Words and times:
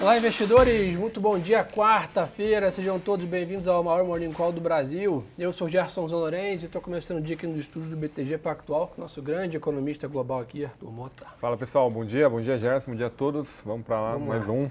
Olá, 0.00 0.16
investidores! 0.16 0.96
Muito 0.98 1.20
bom 1.20 1.38
dia, 1.38 1.62
quarta-feira. 1.62 2.70
Sejam 2.72 2.98
todos 2.98 3.26
bem-vindos 3.26 3.68
ao 3.68 3.84
maior 3.84 4.02
Morning 4.02 4.32
Call 4.32 4.50
do 4.50 4.58
Brasil. 4.60 5.22
Eu 5.38 5.52
sou 5.52 5.68
Gerson 5.68 6.08
Zanorenz 6.08 6.62
e 6.62 6.66
estou 6.66 6.80
começando 6.80 7.18
o 7.18 7.20
dia 7.20 7.36
aqui 7.36 7.46
no 7.46 7.58
estúdio 7.60 7.90
do 7.90 7.96
BTG 7.96 8.38
Pactual 8.38 8.88
com 8.88 8.98
o 8.98 9.04
nosso 9.04 9.20
grande 9.20 9.58
economista 9.58 10.08
global 10.08 10.40
aqui, 10.40 10.64
Arthur 10.64 10.90
Mota. 10.90 11.26
Fala, 11.38 11.54
pessoal. 11.54 11.90
Bom 11.90 12.02
dia, 12.02 12.30
bom 12.30 12.40
dia, 12.40 12.56
Gerson. 12.56 12.92
Bom 12.92 12.96
dia 12.96 13.08
a 13.08 13.10
todos. 13.10 13.60
Vamos 13.62 13.84
para 13.84 14.00
lá, 14.00 14.12
Vamos 14.12 14.28
mais 14.28 14.46
lá. 14.46 14.52
um. 14.54 14.70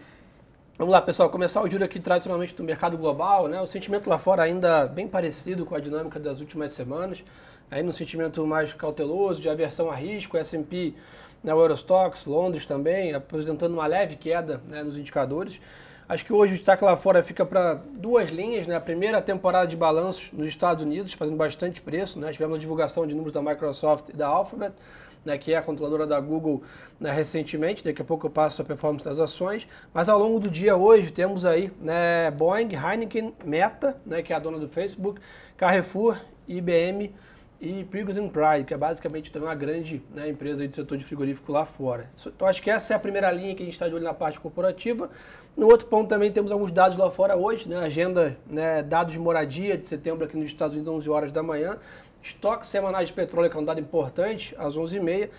Vamos 0.79 0.91
lá, 0.91 1.01
pessoal. 1.01 1.29
Começar 1.29 1.61
o 1.61 1.69
giro 1.69 1.83
aqui 1.83 1.99
tradicionalmente 1.99 2.55
do 2.55 2.63
mercado 2.63 2.97
global. 2.97 3.47
Né? 3.47 3.61
O 3.61 3.67
sentimento 3.67 4.09
lá 4.09 4.17
fora 4.17 4.41
ainda 4.41 4.87
bem 4.87 5.07
parecido 5.07 5.63
com 5.63 5.75
a 5.75 5.79
dinâmica 5.79 6.19
das 6.19 6.39
últimas 6.39 6.71
semanas. 6.71 7.23
Aí 7.69 7.83
no 7.83 7.93
sentimento 7.93 8.43
mais 8.47 8.73
cauteloso, 8.73 9.39
de 9.39 9.47
aversão 9.47 9.91
a 9.91 9.95
risco, 9.95 10.37
S&P 10.37 10.95
né, 11.43 11.53
o 11.53 11.59
Eurostox, 11.59 12.25
Londres 12.25 12.65
também, 12.65 13.13
apresentando 13.13 13.73
uma 13.73 13.87
leve 13.87 14.15
queda 14.15 14.61
né, 14.67 14.83
nos 14.83 14.97
indicadores. 14.97 15.59
Acho 16.09 16.25
que 16.25 16.33
hoje 16.33 16.53
o 16.53 16.57
destaque 16.57 16.83
lá 16.83 16.97
fora 16.97 17.21
fica 17.21 17.45
para 17.45 17.75
duas 17.75 18.31
linhas. 18.31 18.65
Né? 18.65 18.75
A 18.75 18.81
primeira 18.81 19.21
temporada 19.21 19.67
de 19.67 19.75
balanços 19.75 20.31
nos 20.33 20.47
Estados 20.47 20.83
Unidos, 20.83 21.13
fazendo 21.13 21.37
bastante 21.37 21.79
preço. 21.79 22.19
Né? 22.19 22.31
Tivemos 22.31 22.57
a 22.57 22.59
divulgação 22.59 23.05
de 23.05 23.13
números 23.13 23.31
da 23.31 23.41
Microsoft 23.43 24.09
e 24.09 24.13
da 24.13 24.27
Alphabet, 24.27 24.73
né, 25.23 25.37
que 25.37 25.53
é 25.53 25.57
a 25.57 25.61
controladora 25.61 26.07
da 26.07 26.19
Google 26.19 26.63
né, 26.99 27.11
recentemente. 27.11 27.83
Daqui 27.83 28.01
a 28.01 28.05
pouco 28.05 28.25
eu 28.25 28.31
passo 28.31 28.59
a 28.61 28.65
performance 28.65 29.05
das 29.05 29.19
ações. 29.19 29.67
Mas 29.93 30.09
ao 30.09 30.17
longo 30.17 30.39
do 30.39 30.49
dia 30.49 30.75
hoje 30.75 31.11
temos 31.11 31.45
aí 31.45 31.71
né, 31.79 32.31
Boeing, 32.31 32.71
Heineken, 32.73 33.35
Meta, 33.45 33.95
né, 34.03 34.23
que 34.23 34.33
é 34.33 34.35
a 34.35 34.39
dona 34.39 34.57
do 34.57 34.67
Facebook, 34.67 35.21
Carrefour, 35.55 36.17
IBM 36.47 37.13
e 37.61 37.83
Prigos 37.83 38.15
and 38.15 38.29
Pride, 38.29 38.63
que 38.65 38.73
é 38.73 38.77
basicamente 38.77 39.31
também 39.31 39.49
uma 39.49 39.55
grande 39.55 40.01
né, 40.13 40.29
empresa 40.29 40.65
do 40.65 40.73
setor 40.73 40.97
de 40.97 41.03
frigorífico 41.03 41.51
lá 41.51 41.65
fora. 41.65 42.09
Então 42.25 42.47
acho 42.47 42.61
que 42.61 42.69
essa 42.69 42.93
é 42.93 42.95
a 42.95 42.99
primeira 42.99 43.29
linha 43.31 43.53
que 43.53 43.61
a 43.61 43.65
gente 43.65 43.73
está 43.73 43.87
de 43.87 43.93
olho 43.93 44.03
na 44.03 44.13
parte 44.13 44.39
corporativa. 44.39 45.09
No 45.57 45.67
outro 45.67 45.87
ponto 45.87 46.07
também 46.07 46.31
temos 46.31 46.51
alguns 46.51 46.71
dados 46.71 46.97
lá 46.97 47.11
fora 47.11 47.35
hoje, 47.35 47.67
né, 47.67 47.77
agenda, 47.77 48.37
né, 48.47 48.81
dados 48.81 49.11
de 49.11 49.19
moradia 49.19 49.77
de 49.77 49.85
setembro 49.85 50.23
aqui 50.23 50.37
nos 50.37 50.47
Estados 50.47 50.73
Unidos, 50.73 50.93
11 50.93 51.09
horas 51.09 51.31
da 51.31 51.43
manhã. 51.43 51.77
Estoques 52.21 52.69
semanais 52.69 53.09
de 53.09 53.13
petróleo, 53.13 53.49
que 53.49 53.57
é 53.57 53.59
um 53.59 53.65
dado 53.65 53.79
importante, 53.79 54.55
às 54.57 54.77
11h30. 54.77 55.29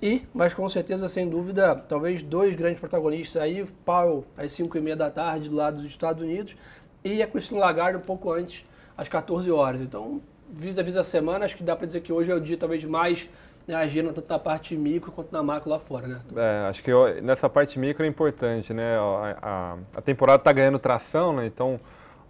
E, 0.00 0.22
mas 0.32 0.54
com 0.54 0.68
certeza, 0.68 1.08
sem 1.08 1.28
dúvida, 1.28 1.74
talvez 1.74 2.22
dois 2.22 2.54
grandes 2.54 2.78
protagonistas 2.78 3.42
aí, 3.42 3.64
Powell 3.84 4.24
às 4.36 4.52
5h30 4.52 4.94
da 4.94 5.10
tarde 5.10 5.48
do 5.50 5.56
lado 5.56 5.78
dos 5.78 5.86
Estados 5.86 6.22
Unidos 6.22 6.56
e 7.04 7.20
a 7.20 7.26
Christine 7.26 7.58
Lagarde 7.58 7.98
um 7.98 8.02
pouco 8.02 8.30
antes, 8.32 8.64
às 8.96 9.08
14 9.08 9.50
horas. 9.50 9.80
Então, 9.80 10.20
vis-a-vis 10.50 10.96
a 10.96 11.04
semana, 11.04 11.44
acho 11.44 11.56
que 11.56 11.62
dá 11.62 11.76
para 11.76 11.86
dizer 11.86 12.00
que 12.00 12.12
hoje 12.12 12.30
é 12.30 12.34
o 12.34 12.40
dia 12.40 12.56
talvez 12.56 12.84
mais 12.84 13.28
né, 13.66 13.74
agindo 13.74 14.12
tanto 14.12 14.28
na 14.28 14.38
parte 14.38 14.74
micro 14.74 15.12
quanto 15.12 15.30
na 15.30 15.42
macro 15.42 15.68
lá 15.68 15.78
fora, 15.78 16.06
né? 16.06 16.20
É, 16.34 16.68
acho 16.68 16.82
que 16.82 16.90
eu, 16.90 17.22
nessa 17.22 17.50
parte 17.50 17.78
micro 17.78 18.02
é 18.02 18.08
importante, 18.08 18.72
né? 18.72 18.96
A, 18.96 19.38
a, 19.42 19.76
a 19.96 20.00
temporada 20.00 20.40
está 20.40 20.50
ganhando 20.50 20.78
tração, 20.78 21.34
né? 21.34 21.46
Então 21.46 21.78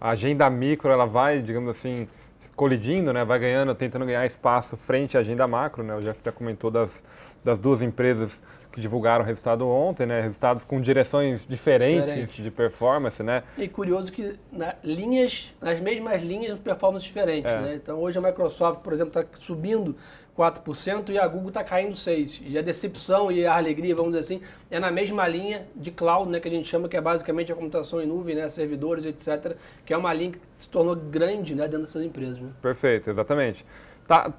a 0.01 0.11
agenda 0.11 0.51
micro 0.51 0.91
ela 0.91 1.07
vai, 1.07 1.41
digamos 1.41 1.71
assim, 1.71 2.09
colidindo, 2.57 3.13
né? 3.13 3.25
Vai 3.25 3.39
ganhando, 3.39 3.73
tentando 3.75 4.05
ganhar 4.05 4.27
espaço 4.27 4.77
frente 4.77 5.17
à 5.17 5.21
agenda 5.21 5.47
macro, 5.47 5.85
né? 5.85 5.95
O 5.95 6.01
Jeff 6.01 6.21
comentou 6.33 6.73
das, 6.73 7.05
das 7.45 7.61
duas 7.61 7.81
empresas 7.81 8.43
que 8.79 8.81
divulgaram 8.81 9.25
o 9.25 9.27
resultado 9.27 9.69
ontem, 9.69 10.07
né? 10.07 10.21
Resultados 10.21 10.65
com 10.65 10.81
direções 10.81 11.45
diferentes 11.45 12.05
Diferente. 12.05 12.43
de 12.43 12.51
performance, 12.51 13.23
né? 13.23 13.43
E 13.59 13.67
curioso 13.67 14.13
que 14.13 14.39
na, 14.53 14.77
linhas, 14.85 15.55
nas 15.61 15.81
mesmas 15.81 16.23
linhas, 16.23 16.59
performance 16.61 17.05
diferentes, 17.05 17.53
é. 17.53 17.61
né? 17.61 17.75
Então 17.75 17.99
hoje 18.01 18.19
a 18.19 18.23
Microsoft, 18.23 18.81
por 18.81 18.93
exemplo, 18.93 19.21
está 19.21 19.37
subindo 19.37 19.97
4% 20.37 21.09
e 21.11 21.19
a 21.19 21.27
Google 21.27 21.49
está 21.49 21.65
caindo 21.65 21.95
6%. 21.95 22.43
E 22.43 22.57
a 22.57 22.63
decepção 22.63 23.33
e 23.33 23.45
a 23.45 23.57
alegria, 23.57 23.95
vamos 23.97 24.13
dizer 24.13 24.21
assim, 24.21 24.41
é 24.71 24.79
na 24.79 24.93
mesma 24.93 25.27
linha 25.27 25.67
de 25.75 25.91
cloud, 25.91 26.31
né, 26.31 26.39
que 26.39 26.47
a 26.47 26.51
gente 26.51 26.69
chama, 26.69 26.89
que 26.89 26.97
é 26.97 27.01
basicamente 27.01 27.51
a 27.51 27.57
computação 27.57 28.01
em 28.01 28.07
nuvem, 28.07 28.37
né, 28.37 28.49
servidores, 28.49 29.05
etc., 29.05 29.57
que 29.85 29.93
é 29.93 29.97
uma 29.97 30.15
linha 30.15 30.33
que 30.33 30.39
se 30.57 30.71
tornou 30.71 30.95
grande 30.95 31.57
né, 31.57 31.65
dentro 31.65 31.81
dessas 31.81 32.05
empresas. 32.05 32.39
Né? 32.39 32.51
Perfeito, 32.63 33.11
exatamente. 33.11 33.67
Tá, 34.07 34.33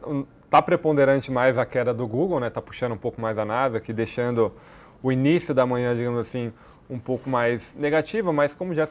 tá 0.49 0.61
preponderante 0.61 1.31
mais 1.31 1.57
a 1.57 1.65
queda 1.65 1.93
do 1.93 2.07
Google, 2.07 2.39
né, 2.39 2.49
tá 2.49 2.61
puxando 2.61 2.93
um 2.93 2.97
pouco 2.97 3.21
mais 3.21 3.37
a 3.37 3.45
nada, 3.45 3.77
aqui 3.77 3.93
deixando 3.93 4.51
o 5.01 5.11
início 5.11 5.53
da 5.53 5.65
manhã, 5.65 5.95
digamos 5.95 6.19
assim, 6.19 6.51
um 6.89 6.97
pouco 6.97 7.29
mais 7.29 7.75
negativa, 7.75 8.33
mas 8.33 8.55
como 8.55 8.73
já 8.73 8.87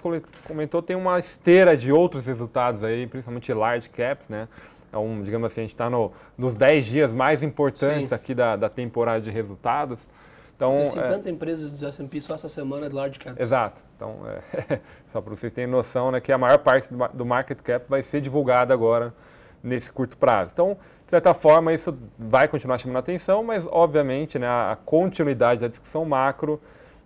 comentou, 0.47 0.80
tem 0.80 0.97
uma 0.97 1.18
esteira 1.18 1.76
de 1.76 1.91
outros 1.91 2.26
resultados 2.26 2.84
aí, 2.84 3.06
principalmente 3.06 3.52
large 3.52 3.88
caps, 3.88 4.28
né? 4.28 4.48
é 4.92 4.97
um, 4.97 5.22
digamos 5.22 5.47
assim, 5.47 5.60
a 5.60 5.64
gente 5.64 5.74
está 5.74 5.91
no, 5.91 6.12
nos 6.36 6.54
10 6.54 6.84
dias 6.84 7.14
mais 7.14 7.42
importantes 7.42 8.08
Sim. 8.08 8.14
aqui 8.14 8.34
da, 8.34 8.56
da 8.56 8.68
temporada 8.68 9.20
de 9.20 9.30
resultados. 9.30 10.08
Então, 10.56 10.76
Tem 10.76 10.86
50 10.86 11.28
é, 11.28 11.32
empresas 11.32 11.72
do 11.72 11.86
S&P 11.86 12.20
só 12.20 12.34
essa 12.34 12.48
semana 12.48 12.88
de 12.88 12.94
large 12.94 13.18
cap. 13.18 13.41
Exato. 13.41 13.80
Então, 13.97 14.18
é, 14.26 14.80
só 15.12 15.20
para 15.20 15.34
vocês 15.34 15.52
terem 15.52 15.70
noção, 15.70 16.10
né, 16.10 16.20
que 16.20 16.32
a 16.32 16.38
maior 16.38 16.58
parte 16.58 16.92
do 17.14 17.24
market 17.24 17.60
cap 17.60 17.86
vai 17.88 18.02
ser 18.02 18.20
divulgada 18.20 18.72
agora 18.74 19.14
nesse 19.62 19.91
curto 19.91 20.16
prazo. 20.16 20.50
Então, 20.52 20.76
de 21.04 21.10
certa 21.10 21.34
forma, 21.34 21.72
isso 21.72 21.96
vai 22.19 22.46
continuar 22.48 22.78
chamando 22.78 22.98
atenção, 22.98 23.42
mas, 23.42 23.66
obviamente, 23.70 24.38
né, 24.38 24.46
a 24.46 24.76
continuidade 24.84 25.60
da 25.60 25.69
discussão 25.69 26.04
macro, 26.04 26.60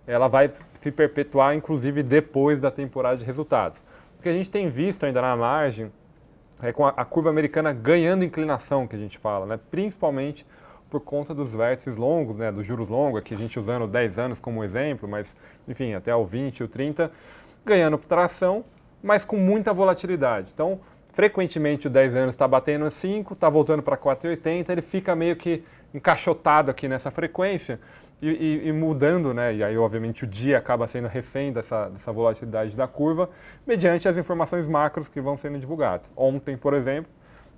ela 0.07 0.29
vai 0.29 0.51
se 0.81 0.91
perpetuar, 0.91 1.55
inclusive, 1.55 2.03
depois 2.03 2.61
da 2.61 2.71
temporada 2.71 3.17
de 3.17 3.25
resultados. 3.25 3.79
O 4.19 4.23
que 4.23 4.29
a 4.29 4.33
gente 4.33 4.51
tem 4.51 4.69
visto 4.69 5.05
ainda 5.05 5.23
na 5.23 5.37
margem 5.37 5.93
é 6.63 6.73
com 6.73 6.87
a, 6.87 6.91
a, 6.91 7.05
curva 7.05 7.31
americana 7.31 7.73
ganhando 7.73 8.25
inclinação, 8.25 8.87
que 8.87 8.95
a 8.95 8.99
gente 8.99 9.19
fala, 9.19 9.47
né? 9.47 9.59
principalmente 9.71 10.47
por 10.89 11.01
conta 11.01 11.35
dos 11.35 11.55
vértices 11.55 11.97
longos, 11.97 12.37
né? 12.37 12.53
dos 12.53 12.67
juros 12.67 12.89
longos, 12.89 13.19
aqui 13.19 13.35
a 13.35 13.37
gente 13.37 13.59
usando 13.59 13.87
10 13.87 14.19
anos 14.19 14.41
como 14.41 14.63
exemplo, 14.63 15.09
mas 15.09 15.35
enfim, 15.67 15.95
até 15.95 16.15
o 16.15 16.25
20, 16.25 16.65
o 16.65 16.69
30, 16.69 17.11
ganhando 17.65 17.99
tração, 17.99 18.65
mas 19.03 19.25
com 19.25 19.37
muita 19.37 19.73
volatilidade. 19.73 20.51
Então, 20.55 20.81
frequentemente 21.13 21.87
o 21.87 21.91
10 21.91 22.15
anos 22.17 22.35
está 22.35 22.49
batendo 22.49 22.91
5, 22.91 23.35
está 23.35 23.49
voltando 23.49 23.83
para 23.83 23.97
4,80, 23.97 24.71
ele 24.71 24.83
fica 24.83 25.15
meio 25.15 25.37
que 25.37 25.63
encaixotado 25.95 26.71
aqui 26.71 26.89
nessa 26.89 27.11
frequência, 27.11 27.79
e, 28.21 28.29
e, 28.29 28.69
e, 28.69 28.73
mudando, 28.73 29.35
né? 29.35 29.53
E 29.53 29.65
aí, 29.65 29.77
obviamente, 29.77 30.23
o 30.23 30.27
dia 30.29 30.57
acaba 30.57 30.87
sendo 30.87 31.09
refém 31.09 31.53
dessa, 31.53 31.89
dessa 31.89 32.13
volatilidade 32.13 32.77
da 32.77 32.87
curva, 32.87 33.29
mediante 33.67 34.09
as 34.09 34.17
informações 34.17 34.69
macros 34.69 35.09
que 35.09 35.21
vão 35.21 35.37
sendo 35.37 35.59
divulgadas. 35.59 36.11
Ontem, 36.17 36.57
por 36.57 36.73
exemplo, 36.73 37.11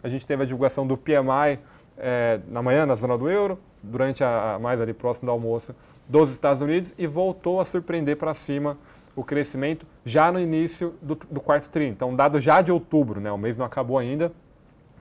a 0.03 0.09
gente 0.09 0.27
teve 0.27 0.43
a 0.43 0.47
divulgação 0.47 0.87
do 0.87 0.97
PMI 0.97 1.59
é, 1.99 2.41
na 2.49 2.63
manhã, 2.63 2.87
na 2.87 2.95
zona 2.95 3.17
do 3.19 3.29
euro, 3.29 3.59
durante 3.83 4.25
a, 4.25 4.59
mais 4.59 4.81
ali 4.81 4.95
próximo 4.95 5.27
do 5.27 5.33
almoço 5.33 5.75
dos 6.09 6.33
Estados 6.33 6.63
Unidos, 6.63 6.95
e 6.97 7.07
voltou 7.07 7.61
a 7.61 7.65
surpreender 7.67 8.17
para 8.17 8.33
cima 8.33 8.79
o 9.17 9.23
crescimento 9.23 9.87
já 10.05 10.31
no 10.33 10.41
início 10.41 10.95
do, 11.01 11.15
do 11.15 11.41
quarto 11.41 11.69
tri. 11.71 11.87
Então, 11.87 12.15
dado 12.15 12.41
já 12.41 12.61
de 12.61 12.73
outubro, 12.73 13.21
né? 13.21 13.31
O 13.31 13.39
mês 13.39 13.57
não 13.57 13.65
acabou 13.65 13.99
ainda, 13.99 14.33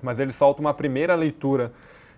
mas 0.01 0.19
ele 0.19 0.33
solta 0.33 0.61
uma 0.61 0.73
primeira 0.73 1.15
leitura 1.15 1.71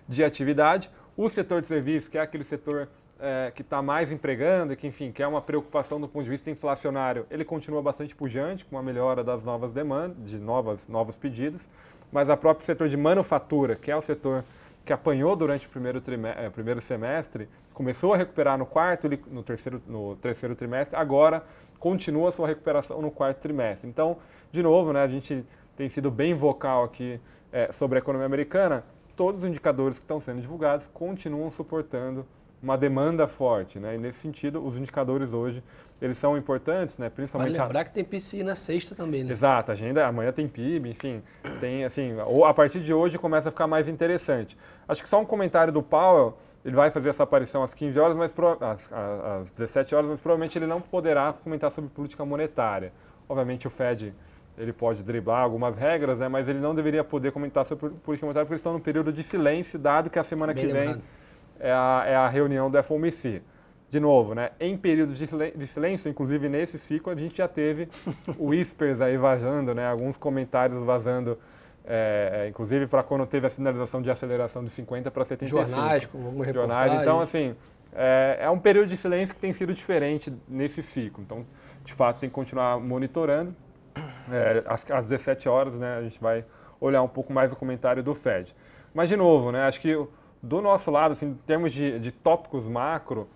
de 0.08 0.22
atividade. 0.22 0.90
O 1.16 1.28
setor 1.28 1.60
de 1.60 1.66
serviços, 1.66 2.08
que 2.08 2.18
é 2.18 2.20
aquele 2.20 2.44
setor 2.44 2.88
é, 3.18 3.50
que 3.54 3.62
está 3.62 3.80
mais 3.80 4.10
empregando 4.10 4.72
e 4.72 4.76
que, 4.76 4.86
enfim, 4.86 5.10
que 5.10 5.22
é 5.22 5.26
uma 5.26 5.40
preocupação 5.40 6.00
do 6.00 6.06
ponto 6.06 6.24
de 6.24 6.30
vista 6.30 6.50
inflacionário, 6.50 7.26
ele 7.30 7.44
continua 7.44 7.80
bastante 7.80 8.14
pujante, 8.14 8.64
com 8.64 8.76
a 8.76 8.82
melhora 8.82 9.24
das 9.24 9.44
novas 9.44 9.72
demandas, 9.72 10.16
de 10.28 10.38
novas, 10.38 10.86
novos 10.88 11.16
pedidos, 11.16 11.66
mas 12.12 12.28
a 12.28 12.36
próprio 12.36 12.66
setor 12.66 12.88
de 12.88 12.96
manufatura, 12.96 13.74
que 13.74 13.90
é 13.90 13.96
o 13.96 14.02
setor 14.02 14.44
que 14.84 14.92
apanhou 14.92 15.34
durante 15.34 15.66
o 15.66 15.70
primeiro, 15.70 16.00
trimestre, 16.00 16.44
é, 16.44 16.50
primeiro 16.50 16.80
semestre, 16.80 17.48
começou 17.74 18.14
a 18.14 18.16
recuperar 18.16 18.56
no 18.56 18.64
quarto, 18.64 19.08
no 19.28 19.42
terceiro, 19.42 19.82
no 19.86 20.14
terceiro 20.16 20.54
trimestre, 20.54 20.96
agora 20.96 21.42
continua 21.78 22.32
sua 22.32 22.46
recuperação 22.46 23.00
no 23.00 23.10
quarto 23.10 23.38
trimestre. 23.38 23.88
Então, 23.88 24.18
de 24.50 24.62
novo, 24.62 24.92
né, 24.92 25.02
a 25.02 25.08
gente 25.08 25.44
tem 25.76 25.88
sido 25.88 26.10
bem 26.10 26.34
vocal 26.34 26.84
aqui 26.84 27.20
é, 27.52 27.70
sobre 27.72 27.98
a 27.98 28.00
economia 28.00 28.26
americana, 28.26 28.84
todos 29.14 29.42
os 29.42 29.48
indicadores 29.48 29.98
que 29.98 30.04
estão 30.04 30.20
sendo 30.20 30.40
divulgados 30.40 30.88
continuam 30.88 31.50
suportando 31.50 32.26
uma 32.62 32.76
demanda 32.76 33.28
forte, 33.28 33.78
né? 33.78 33.94
E 33.94 33.98
nesse 33.98 34.20
sentido, 34.20 34.64
os 34.66 34.76
indicadores 34.76 35.32
hoje, 35.32 35.62
eles 36.00 36.18
são 36.18 36.36
importantes, 36.36 36.98
né? 36.98 37.10
Principalmente 37.10 37.52
Vale 37.52 37.62
lembrar 37.62 37.80
a... 37.80 37.84
que 37.84 37.92
tem 37.92 38.04
PCI 38.04 38.42
na 38.42 38.56
sexta 38.56 38.94
também, 38.94 39.24
né? 39.24 39.32
Exato, 39.32 39.72
agenda 39.72 40.06
amanhã 40.06 40.32
tem 40.32 40.48
PIB, 40.48 40.90
enfim, 40.90 41.22
tem 41.60 41.84
assim, 41.84 42.14
ou 42.26 42.44
a 42.44 42.54
partir 42.54 42.80
de 42.80 42.92
hoje 42.92 43.18
começa 43.18 43.48
a 43.48 43.52
ficar 43.52 43.66
mais 43.66 43.88
interessante. 43.88 44.56
Acho 44.88 45.02
que 45.02 45.08
só 45.08 45.20
um 45.20 45.24
comentário 45.24 45.72
do 45.72 45.82
Powell, 45.82 46.36
ele 46.66 46.74
vai 46.74 46.90
fazer 46.90 47.10
essa 47.10 47.22
aparição 47.22 47.62
às 47.62 47.72
15 47.72 47.98
horas, 48.00 48.16
mas 48.16 48.32
pro... 48.32 48.58
às, 48.60 48.92
às 48.92 49.52
17 49.52 49.94
horas, 49.94 50.10
mas 50.10 50.20
provavelmente 50.20 50.58
ele 50.58 50.66
não 50.66 50.80
poderá 50.80 51.32
comentar 51.32 51.70
sobre 51.70 51.88
política 51.88 52.24
monetária. 52.24 52.92
Obviamente 53.28 53.68
o 53.68 53.70
Fed 53.70 54.12
ele 54.58 54.72
pode 54.72 55.02
driblar 55.04 55.42
algumas 55.42 55.76
regras, 55.76 56.18
né, 56.18 56.28
mas 56.28 56.48
ele 56.48 56.58
não 56.58 56.74
deveria 56.74 57.04
poder 57.04 57.30
comentar 57.30 57.64
sobre 57.64 57.90
política 57.90 58.26
monetária 58.26 58.44
porque 58.44 58.54
eles 58.54 58.60
estão 58.60 58.72
no 58.72 58.80
período 58.80 59.12
de 59.12 59.22
silêncio, 59.22 59.78
dado 59.78 60.10
que 60.10 60.18
a 60.18 60.24
semana 60.24 60.52
Bem 60.52 60.66
que 60.66 60.72
vem 60.72 60.80
lembrado 60.80 61.02
é 61.60 61.70
a, 61.70 62.04
é 62.06 62.16
a 62.16 62.28
reunião 62.28 62.70
do 62.70 62.82
FOMC. 62.82 63.42
De 63.88 64.00
novo, 64.00 64.34
né, 64.34 64.50
em 64.58 64.76
períodos 64.76 65.16
de 65.16 65.66
silêncio, 65.68 66.10
inclusive 66.10 66.48
nesse 66.48 66.76
ciclo, 66.76 67.12
a 67.12 67.14
gente 67.14 67.36
já 67.36 67.46
teve 67.46 67.88
whispers 68.36 69.00
aí 69.00 69.16
vazando, 69.16 69.72
né, 69.72 69.86
alguns 69.86 70.16
comentários 70.16 70.82
vazando, 70.82 71.38
é, 71.86 72.42
é 72.44 72.48
inclusive 72.48 72.86
para 72.86 73.02
quando 73.02 73.26
teve 73.26 73.46
a 73.46 73.50
sinalização 73.50 74.02
de 74.02 74.10
aceleração 74.10 74.64
de 74.64 74.70
50 74.70 75.10
para 75.10 75.24
75. 75.24 75.66
Jornais, 75.66 76.06
com 76.06 76.18
alguma 76.18 76.44
reportagem. 76.44 77.00
Então, 77.00 77.20
assim, 77.20 77.54
é, 77.94 78.38
é, 78.40 78.50
um 78.50 78.58
período 78.58 78.88
de 78.88 78.96
silêncio 78.96 79.34
que 79.34 79.40
tem 79.40 79.52
sido 79.52 79.72
diferente 79.72 80.32
nesse 80.48 80.82
ciclo. 80.82 81.22
Então, 81.24 81.46
de 81.84 81.92
fato 81.94 82.20
tem 82.20 82.28
que 82.28 82.34
continuar 82.34 82.78
monitorando. 82.78 83.54
É, 84.30 84.64
às, 84.66 84.84
às 84.90 85.08
17 85.08 85.48
horas, 85.48 85.78
né, 85.78 85.96
a 85.96 86.02
gente 86.02 86.20
vai 86.20 86.44
olhar 86.80 87.00
um 87.00 87.08
pouco 87.08 87.32
mais 87.32 87.52
o 87.52 87.56
comentário 87.56 88.02
do 88.02 88.12
Fed. 88.12 88.54
Mas, 88.92 89.08
de 89.08 89.16
novo, 89.16 89.52
né, 89.52 89.62
acho 89.62 89.80
que 89.80 89.96
do 90.42 90.60
nosso 90.60 90.90
lado, 90.90 91.12
assim, 91.12 91.26
em 91.26 91.34
termos 91.34 91.72
de, 91.72 91.98
de 91.98 92.12
tópicos 92.12 92.66
macro, 92.66 93.28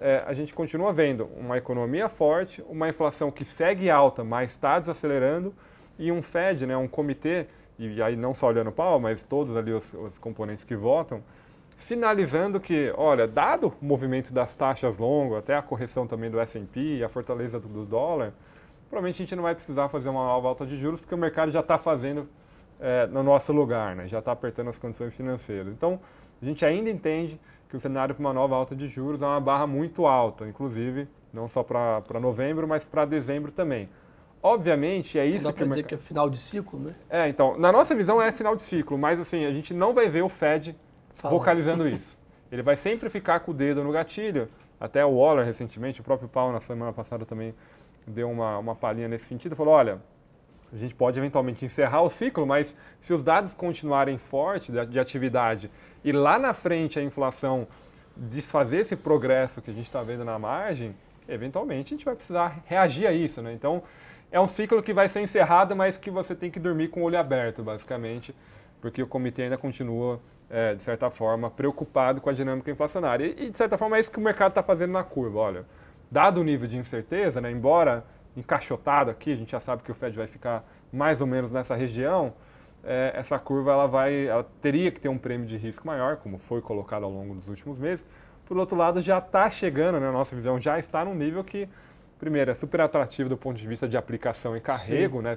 é, 0.00 0.22
a 0.26 0.32
gente 0.32 0.52
continua 0.52 0.92
vendo 0.92 1.28
uma 1.36 1.56
economia 1.56 2.08
forte, 2.08 2.62
uma 2.68 2.88
inflação 2.88 3.30
que 3.30 3.44
segue 3.44 3.90
alta, 3.90 4.22
mas 4.22 4.52
está 4.52 4.78
desacelerando, 4.78 5.54
e 5.98 6.12
um 6.12 6.20
Fed, 6.20 6.66
né, 6.66 6.76
um 6.76 6.88
comitê, 6.88 7.46
e 7.78 8.02
aí 8.02 8.16
não 8.16 8.34
só 8.34 8.48
olhando 8.48 8.70
o 8.70 8.72
pau, 8.72 8.98
mas 8.98 9.24
todos 9.24 9.56
ali 9.56 9.72
os, 9.72 9.92
os 9.94 10.18
componentes 10.18 10.64
que 10.64 10.74
votam, 10.74 11.22
finalizando 11.76 12.58
que, 12.58 12.92
olha, 12.96 13.26
dado 13.26 13.72
o 13.80 13.84
movimento 13.84 14.32
das 14.32 14.56
taxas 14.56 14.98
longas, 14.98 15.38
até 15.38 15.54
a 15.54 15.62
correção 15.62 16.06
também 16.06 16.30
do 16.30 16.40
S&P 16.40 16.98
e 16.98 17.04
a 17.04 17.08
fortaleza 17.08 17.60
do, 17.60 17.68
do, 17.68 17.84
dólar, 17.84 18.32
provavelmente 18.88 19.16
a 19.16 19.24
gente 19.24 19.36
não 19.36 19.42
vai 19.42 19.54
precisar 19.54 19.88
fazer 19.88 20.08
uma 20.08 20.24
nova 20.24 20.48
alta 20.48 20.64
de 20.64 20.76
juros, 20.76 21.00
porque 21.00 21.14
o 21.14 21.18
mercado 21.18 21.50
já 21.50 21.60
está 21.60 21.76
fazendo 21.76 22.28
é, 22.80 23.06
no 23.06 23.22
nosso 23.22 23.52
lugar, 23.52 23.94
né? 23.94 24.06
já 24.06 24.20
está 24.20 24.32
apertando 24.32 24.68
as 24.68 24.78
condições 24.78 25.16
financeiras. 25.16 25.68
Então, 25.68 26.00
a 26.40 26.44
gente 26.44 26.64
ainda 26.64 26.90
entende 26.90 27.40
que 27.68 27.76
o 27.76 27.80
cenário 27.80 28.14
para 28.14 28.20
uma 28.20 28.32
nova 28.32 28.54
alta 28.54 28.74
de 28.74 28.88
juros 28.88 29.20
é 29.20 29.26
uma 29.26 29.40
barra 29.40 29.66
muito 29.66 30.06
alta, 30.06 30.46
inclusive 30.46 31.08
não 31.32 31.48
só 31.48 31.62
para 31.62 32.20
novembro, 32.20 32.66
mas 32.66 32.84
para 32.84 33.04
dezembro 33.04 33.52
também. 33.52 33.88
Obviamente, 34.46 35.18
é 35.18 35.26
isso 35.26 35.44
não 35.44 35.50
dá 35.50 35.58
que 35.58 35.64
dizer 35.64 35.82
que 35.82 35.94
é 35.96 35.98
final 35.98 36.30
de 36.30 36.38
ciclo, 36.38 36.78
né? 36.78 36.94
É, 37.10 37.28
então, 37.28 37.58
na 37.58 37.72
nossa 37.72 37.96
visão 37.96 38.22
é 38.22 38.30
final 38.30 38.54
de 38.54 38.62
ciclo, 38.62 38.96
mas 38.96 39.18
assim, 39.18 39.44
a 39.44 39.50
gente 39.50 39.74
não 39.74 39.92
vai 39.92 40.08
ver 40.08 40.22
o 40.22 40.28
Fed 40.28 40.76
vocalizando 41.20 41.86
isso. 41.90 42.16
Ele 42.52 42.62
vai 42.62 42.76
sempre 42.76 43.10
ficar 43.10 43.40
com 43.40 43.50
o 43.50 43.54
dedo 43.54 43.82
no 43.82 43.90
gatilho. 43.90 44.48
Até 44.78 45.04
o 45.04 45.16
Waller 45.16 45.44
recentemente, 45.44 46.00
o 46.00 46.04
próprio 46.04 46.28
Paulo 46.28 46.52
na 46.52 46.60
semana 46.60 46.92
passada 46.92 47.26
também 47.26 47.52
deu 48.06 48.30
uma, 48.30 48.56
uma 48.58 48.76
palhinha 48.76 49.08
nesse 49.08 49.24
sentido, 49.24 49.56
falou, 49.56 49.74
olha, 49.74 50.00
a 50.72 50.76
gente 50.76 50.94
pode 50.94 51.18
eventualmente 51.18 51.64
encerrar 51.64 52.02
o 52.02 52.08
ciclo, 52.08 52.46
mas 52.46 52.76
se 53.00 53.12
os 53.12 53.24
dados 53.24 53.52
continuarem 53.52 54.16
fortes 54.16 54.72
de, 54.72 54.86
de 54.86 55.00
atividade 55.00 55.68
e 56.04 56.12
lá 56.12 56.38
na 56.38 56.54
frente 56.54 57.00
a 57.00 57.02
inflação 57.02 57.66
desfazer 58.16 58.82
esse 58.82 58.94
progresso 58.94 59.60
que 59.60 59.72
a 59.72 59.74
gente 59.74 59.86
está 59.86 60.04
vendo 60.04 60.24
na 60.24 60.38
margem, 60.38 60.94
eventualmente 61.28 61.92
a 61.92 61.96
gente 61.96 62.04
vai 62.04 62.14
precisar 62.14 62.62
reagir 62.64 63.08
a 63.08 63.12
isso. 63.12 63.42
Né? 63.42 63.52
Então, 63.52 63.82
é 64.36 64.40
um 64.40 64.46
ciclo 64.46 64.82
que 64.82 64.92
vai 64.92 65.08
ser 65.08 65.20
encerrado, 65.20 65.74
mas 65.74 65.96
que 65.96 66.10
você 66.10 66.34
tem 66.34 66.50
que 66.50 66.60
dormir 66.60 66.88
com 66.88 67.00
o 67.00 67.04
olho 67.04 67.18
aberto, 67.18 67.62
basicamente, 67.62 68.34
porque 68.82 69.02
o 69.02 69.06
comitê 69.06 69.44
ainda 69.44 69.56
continua, 69.56 70.20
é, 70.50 70.74
de 70.74 70.82
certa 70.82 71.08
forma, 71.10 71.50
preocupado 71.50 72.20
com 72.20 72.28
a 72.28 72.34
dinâmica 72.34 72.70
inflacionária. 72.70 73.24
E, 73.24 73.48
de 73.48 73.56
certa 73.56 73.78
forma, 73.78 73.96
é 73.96 74.00
isso 74.00 74.10
que 74.10 74.18
o 74.18 74.20
mercado 74.20 74.50
está 74.50 74.62
fazendo 74.62 74.92
na 74.92 75.02
curva. 75.02 75.38
Olha, 75.38 75.64
dado 76.10 76.42
o 76.42 76.44
nível 76.44 76.68
de 76.68 76.76
incerteza, 76.76 77.40
né, 77.40 77.50
embora 77.50 78.04
encaixotado 78.36 79.10
aqui, 79.10 79.32
a 79.32 79.36
gente 79.36 79.52
já 79.52 79.60
sabe 79.60 79.82
que 79.82 79.90
o 79.90 79.94
Fed 79.94 80.14
vai 80.14 80.26
ficar 80.26 80.62
mais 80.92 81.22
ou 81.22 81.26
menos 81.26 81.50
nessa 81.50 81.74
região, 81.74 82.34
é, 82.84 83.12
essa 83.16 83.38
curva 83.38 83.72
ela 83.72 83.86
vai, 83.86 84.26
ela 84.26 84.46
teria 84.60 84.92
que 84.92 85.00
ter 85.00 85.08
um 85.08 85.16
prêmio 85.16 85.46
de 85.46 85.56
risco 85.56 85.86
maior, 85.86 86.18
como 86.18 86.36
foi 86.36 86.60
colocado 86.60 87.04
ao 87.04 87.10
longo 87.10 87.34
dos 87.36 87.48
últimos 87.48 87.78
meses. 87.78 88.06
Por 88.44 88.58
outro 88.58 88.76
lado, 88.76 89.00
já 89.00 89.16
está 89.16 89.48
chegando, 89.48 89.98
né, 89.98 90.06
a 90.06 90.12
nossa 90.12 90.36
visão 90.36 90.60
já 90.60 90.78
está 90.78 91.06
num 91.06 91.14
nível 91.14 91.42
que, 91.42 91.66
primeiro, 92.18 92.50
é 92.50 92.54
super 92.54 92.80
atrativo 92.80 93.28
do 93.28 93.36
ponto 93.36 93.56
de 93.56 93.66
vista 93.66 93.88
de 93.88 93.96
aplicação 93.96 94.56
e 94.56 94.60
carrego, 94.60 95.20
né, 95.20 95.34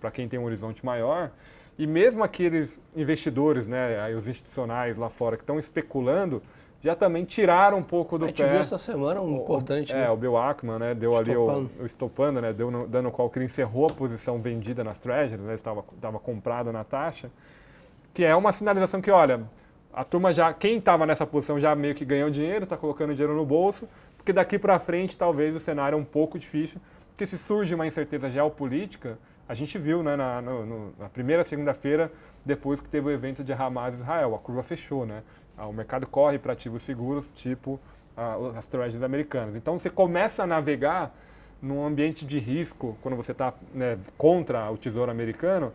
para 0.00 0.10
quem 0.10 0.28
tem 0.28 0.38
um 0.38 0.44
horizonte 0.44 0.84
maior. 0.84 1.30
E 1.78 1.86
mesmo 1.86 2.24
aqueles 2.24 2.80
investidores, 2.96 3.68
né, 3.68 4.00
aí 4.00 4.14
os 4.14 4.26
institucionais 4.26 4.96
lá 4.96 5.08
fora 5.08 5.36
que 5.36 5.42
estão 5.42 5.58
especulando, 5.58 6.42
já 6.82 6.94
também 6.94 7.24
tiraram 7.24 7.78
um 7.78 7.82
pouco 7.82 8.18
do 8.18 8.26
pé. 8.26 8.26
A 8.26 8.28
gente 8.28 8.42
pé. 8.42 8.48
viu 8.50 8.60
essa 8.60 8.78
semana 8.78 9.20
um 9.20 9.38
o, 9.38 9.42
importante. 9.42 9.92
É, 9.92 10.02
né? 10.02 10.10
o 10.10 10.16
Bill 10.16 10.36
Ackman, 10.36 10.78
né, 10.78 10.94
deu 10.94 11.12
estopando. 11.12 11.50
ali 11.50 11.78
o, 11.78 11.82
o 11.82 11.86
estopando, 11.86 12.40
né, 12.40 12.52
deu 12.52 12.70
no, 12.70 12.86
dando 12.86 13.10
qual 13.10 13.28
que 13.30 13.38
ele 13.38 13.46
encerrou 13.46 13.86
a 13.86 13.90
posição 13.90 14.40
vendida 14.40 14.82
nas 14.84 14.98
treasuries, 14.98 15.44
né, 15.44 15.54
estava 15.54 15.84
estava 15.94 16.18
comprado 16.18 16.72
na 16.72 16.84
taxa, 16.84 17.30
que 18.12 18.24
é 18.24 18.34
uma 18.34 18.52
sinalização 18.52 19.00
que, 19.00 19.10
olha, 19.10 19.42
a 19.92 20.04
turma 20.04 20.32
já, 20.32 20.52
quem 20.52 20.78
estava 20.78 21.06
nessa 21.06 21.26
posição 21.26 21.58
já 21.58 21.74
meio 21.74 21.94
que 21.94 22.04
ganhou 22.04 22.30
dinheiro, 22.30 22.64
está 22.64 22.76
colocando 22.76 23.12
dinheiro 23.12 23.34
no 23.34 23.44
bolso, 23.44 23.88
porque 24.28 24.34
daqui 24.34 24.58
para 24.58 24.78
frente 24.78 25.16
talvez 25.16 25.56
o 25.56 25.60
cenário 25.60 25.96
é 25.96 25.98
um 25.98 26.04
pouco 26.04 26.38
difícil, 26.38 26.78
porque 27.08 27.24
se 27.24 27.38
surge 27.38 27.74
uma 27.74 27.86
incerteza 27.86 28.28
geopolítica, 28.28 29.18
a 29.48 29.54
gente 29.54 29.78
viu 29.78 30.02
né, 30.02 30.16
na, 30.16 30.42
no, 30.42 30.92
na 30.98 31.08
primeira 31.08 31.42
segunda-feira, 31.44 32.12
depois 32.44 32.78
que 32.78 32.90
teve 32.90 33.06
o 33.06 33.10
evento 33.10 33.42
de 33.42 33.54
Hamas 33.54 33.94
Israel, 33.94 34.34
a 34.34 34.38
curva 34.38 34.62
fechou, 34.62 35.06
né? 35.06 35.22
Ah, 35.56 35.66
o 35.66 35.72
mercado 35.72 36.06
corre 36.06 36.38
para 36.38 36.52
ativos 36.52 36.82
seguros, 36.82 37.30
tipo 37.30 37.80
as 38.54 38.66
treasuries 38.66 39.02
americanas. 39.02 39.56
Então 39.56 39.78
você 39.78 39.88
começa 39.88 40.42
a 40.42 40.46
navegar 40.46 41.10
num 41.62 41.86
ambiente 41.86 42.26
de 42.26 42.38
risco, 42.38 42.98
quando 43.00 43.16
você 43.16 43.32
está 43.32 43.54
né, 43.72 43.96
contra 44.18 44.70
o 44.70 44.76
tesouro 44.76 45.10
americano, 45.10 45.72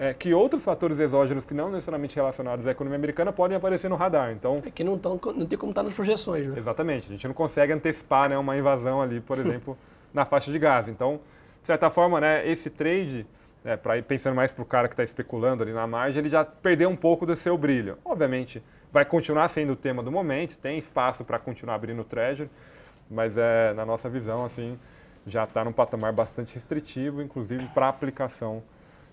é, 0.00 0.14
que 0.14 0.32
outros 0.32 0.64
fatores 0.64 0.98
exógenos 0.98 1.44
que 1.44 1.52
não 1.52 1.70
necessariamente 1.70 2.16
relacionados 2.16 2.66
à 2.66 2.70
economia 2.70 2.96
americana 2.96 3.34
podem 3.34 3.54
aparecer 3.54 3.90
no 3.90 3.96
radar. 3.96 4.32
Então, 4.32 4.62
é 4.64 4.70
que 4.70 4.82
não, 4.82 4.96
tão, 4.96 5.20
não 5.36 5.44
tem 5.44 5.58
como 5.58 5.72
estar 5.72 5.82
nas 5.82 5.92
projeções. 5.92 6.46
Né? 6.46 6.54
Exatamente. 6.56 7.08
A 7.08 7.10
gente 7.10 7.28
não 7.28 7.34
consegue 7.34 7.70
antecipar 7.70 8.30
né, 8.30 8.38
uma 8.38 8.56
invasão 8.56 9.02
ali, 9.02 9.20
por 9.20 9.36
exemplo, 9.38 9.76
na 10.14 10.24
faixa 10.24 10.50
de 10.50 10.58
gás. 10.58 10.88
Então, 10.88 11.20
de 11.60 11.66
certa 11.66 11.90
forma, 11.90 12.18
né, 12.18 12.48
esse 12.48 12.70
trade, 12.70 13.26
né, 13.62 13.76
para 13.76 13.98
ir 13.98 14.02
pensando 14.02 14.34
mais 14.34 14.50
para 14.50 14.62
o 14.62 14.64
cara 14.64 14.88
que 14.88 14.94
está 14.94 15.04
especulando 15.04 15.62
ali 15.62 15.72
na 15.74 15.86
margem, 15.86 16.18
ele 16.18 16.30
já 16.30 16.46
perdeu 16.46 16.88
um 16.88 16.96
pouco 16.96 17.26
do 17.26 17.36
seu 17.36 17.58
brilho. 17.58 17.98
Obviamente, 18.02 18.62
vai 18.90 19.04
continuar 19.04 19.50
sendo 19.50 19.74
o 19.74 19.76
tema 19.76 20.02
do 20.02 20.10
momento, 20.10 20.56
tem 20.56 20.78
espaço 20.78 21.26
para 21.26 21.38
continuar 21.38 21.74
abrindo 21.74 22.00
o 22.00 22.04
Treasury, 22.04 22.48
mas 23.10 23.36
é, 23.36 23.74
na 23.74 23.84
nossa 23.84 24.08
visão, 24.08 24.46
assim, 24.46 24.78
já 25.26 25.44
está 25.44 25.62
num 25.62 25.72
patamar 25.72 26.10
bastante 26.10 26.54
restritivo, 26.54 27.20
inclusive 27.20 27.66
para 27.74 27.90
aplicação 27.90 28.62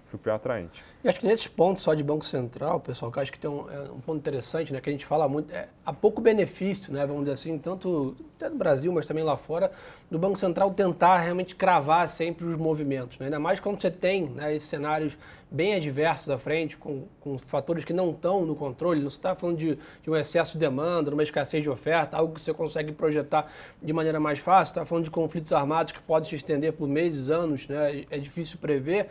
super 0.07 0.31
atraente. 0.31 0.83
E 1.03 1.09
acho 1.09 1.19
que 1.19 1.25
nesses 1.25 1.47
pontos 1.47 1.83
só 1.83 1.93
de 1.93 2.03
Banco 2.03 2.23
Central, 2.23 2.79
pessoal, 2.79 3.11
que 3.11 3.19
acho 3.19 3.31
que 3.31 3.39
tem 3.39 3.49
um, 3.49 3.69
é 3.69 3.91
um, 3.91 3.99
ponto 3.99 4.17
interessante, 4.17 4.71
né, 4.71 4.79
que 4.79 4.89
a 4.89 4.91
gente 4.91 5.05
fala 5.05 5.27
muito, 5.27 5.53
é, 5.53 5.67
há 5.85 5.91
pouco 5.91 6.21
benefício, 6.21 6.93
né, 6.93 7.05
vamos 7.05 7.23
dizer 7.23 7.33
assim, 7.33 7.57
tanto 7.57 8.15
até 8.37 8.49
no 8.49 8.55
Brasil, 8.55 8.91
mas 8.91 9.05
também 9.05 9.23
lá 9.23 9.35
fora, 9.35 9.71
do 10.09 10.17
Banco 10.17 10.37
Central 10.37 10.71
tentar 10.71 11.19
realmente 11.19 11.55
cravar 11.55 12.07
sempre 12.07 12.45
os 12.45 12.57
movimentos, 12.57 13.19
né, 13.19 13.25
ainda 13.25 13.39
mais 13.39 13.59
quando 13.59 13.81
você 13.81 13.91
tem 13.91 14.29
né, 14.29 14.55
esses 14.55 14.69
cenários 14.69 15.17
bem 15.49 15.75
adversos 15.75 16.29
à 16.29 16.37
frente, 16.37 16.77
com, 16.77 17.05
com 17.19 17.37
fatores 17.37 17.83
que 17.83 17.93
não 17.93 18.11
estão 18.11 18.45
no 18.45 18.55
controle, 18.55 18.99
não 18.99 19.07
está 19.07 19.35
falando 19.35 19.57
de, 19.57 19.77
de, 20.03 20.09
um 20.09 20.15
excesso 20.15 20.53
de 20.53 20.59
demanda, 20.59 21.11
uma 21.11 21.23
escassez 21.23 21.63
de 21.63 21.69
oferta, 21.69 22.17
algo 22.17 22.33
que 22.33 22.41
você 22.41 22.53
consegue 22.53 22.91
projetar 22.91 23.51
de 23.81 23.93
maneira 23.93 24.19
mais 24.19 24.39
fácil, 24.39 24.71
está 24.71 24.85
falando 24.85 25.05
de 25.05 25.11
conflitos 25.11 25.51
armados 25.53 25.91
que 25.91 26.01
podem 26.01 26.29
se 26.29 26.35
estender 26.35 26.73
por 26.73 26.87
meses, 26.87 27.29
anos, 27.29 27.67
né, 27.67 28.05
é 28.09 28.17
difícil 28.17 28.57
prever, 28.57 29.09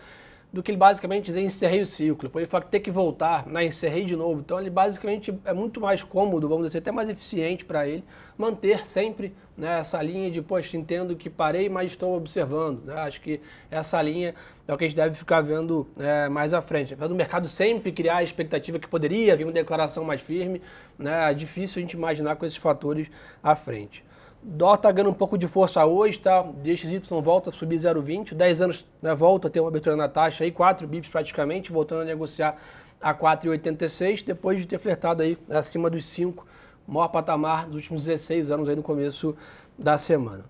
do 0.57 0.63
que 0.63 0.71
ele 0.71 0.79
basicamente 0.79 1.27
dizer 1.27 1.43
encerrei 1.43 1.83
o 1.83 1.87
ciclo. 1.87 2.29
Depois 2.29 2.43
ele 2.43 2.51
fala 2.51 2.65
que 2.65 2.71
tem 2.71 2.81
que 2.81 2.91
voltar, 2.91 3.47
né, 3.47 3.67
encerrei 3.67 4.07
de 4.07 4.17
novo. 4.17 4.41
Então 4.41 4.59
ele 4.59 4.71
basicamente 4.71 5.39
é 5.45 5.53
muito 5.53 5.83
mais 5.83 6.03
cômodo, 6.03 6.49
vamos 6.49 6.65
dizer, 6.65 6.79
até 6.79 6.91
mais 6.91 7.11
eficiente 7.11 7.63
para 7.63 7.87
ele 7.87 8.03
manter 8.39 8.87
sempre 8.87 9.35
né, 9.55 9.81
essa 9.81 10.01
linha 10.01 10.31
de, 10.31 10.41
poxa, 10.41 10.75
entendo 10.75 11.15
que 11.15 11.29
parei, 11.29 11.69
mas 11.69 11.91
estou 11.91 12.17
observando. 12.17 12.87
Né? 12.87 12.95
Acho 12.95 13.21
que 13.21 13.39
essa 13.71 14.01
linha 14.01 14.35
é 14.67 14.73
o 14.73 14.79
que 14.79 14.85
a 14.85 14.89
gente 14.89 14.97
deve 14.97 15.15
ficar 15.15 15.43
vendo 15.43 15.87
é, 15.99 16.27
mais 16.31 16.55
à 16.55 16.63
frente. 16.63 16.95
Apesar 16.95 17.09
do 17.09 17.15
mercado 17.15 17.47
sempre 17.49 17.93
criar 17.93 18.17
a 18.17 18.23
expectativa 18.23 18.79
que 18.79 18.89
poderia 18.89 19.37
vir 19.37 19.45
uma 19.45 19.53
declaração 19.53 20.05
mais 20.05 20.23
firme, 20.23 20.63
né, 20.99 21.31
é 21.31 21.35
difícil 21.35 21.81
a 21.81 21.83
gente 21.83 21.93
imaginar 21.93 22.35
com 22.37 22.47
esses 22.47 22.57
fatores 22.57 23.09
à 23.43 23.55
frente. 23.55 24.06
Dó 24.49 24.75
está 24.75 24.93
ganhando 24.93 25.11
um 25.11 25.13
pouco 25.13 25.37
de 25.37 25.49
força 25.49 25.85
hoje, 25.85 26.21
tá? 26.21 26.41
DXY 26.41 27.03
volta 27.21 27.51
a 27.51 27.53
subir 27.53 27.75
0,20, 27.75 28.33
10 28.33 28.63
anos 28.63 28.87
né, 29.03 29.13
volta 29.13 29.49
a 29.49 29.51
ter 29.51 29.59
uma 29.59 29.69
abertura 29.69 29.97
na 29.97 30.09
taxa 30.09 30.45
aí, 30.45 30.53
4 30.53 30.87
bips 30.87 31.11
praticamente, 31.11 31.73
voltando 31.73 32.03
a 32.03 32.05
negociar 32.05 32.57
a 33.03 33.13
4,86, 33.13 34.25
depois 34.25 34.61
de 34.61 34.67
ter 34.69 34.79
flertado 34.79 35.21
aí 35.21 35.37
acima 35.51 35.91
dos 35.91 36.09
5, 36.09 36.47
maior 36.87 37.09
patamar 37.09 37.67
dos 37.67 37.75
últimos 37.75 38.05
16 38.05 38.53
anos 38.53 38.69
aí 38.69 38.77
no 38.77 38.85
começo 38.85 39.37
da 39.77 39.99
semana. 39.99 40.45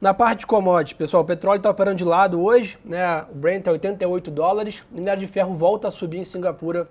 Na 0.00 0.12
parte 0.12 0.40
de 0.40 0.46
commodities, 0.46 0.98
pessoal, 0.98 1.22
o 1.22 1.26
petróleo 1.26 1.58
está 1.58 1.70
operando 1.70 1.98
de 1.98 2.04
lado 2.04 2.42
hoje, 2.42 2.76
né? 2.84 3.24
O 3.30 3.34
Brent 3.36 3.64
é 3.64 3.70
88 3.70 4.28
dólares, 4.28 4.82
minério 4.90 5.20
de 5.24 5.28
ferro 5.28 5.54
volta 5.54 5.86
a 5.86 5.90
subir 5.92 6.18
em 6.18 6.24
Singapura 6.24 6.88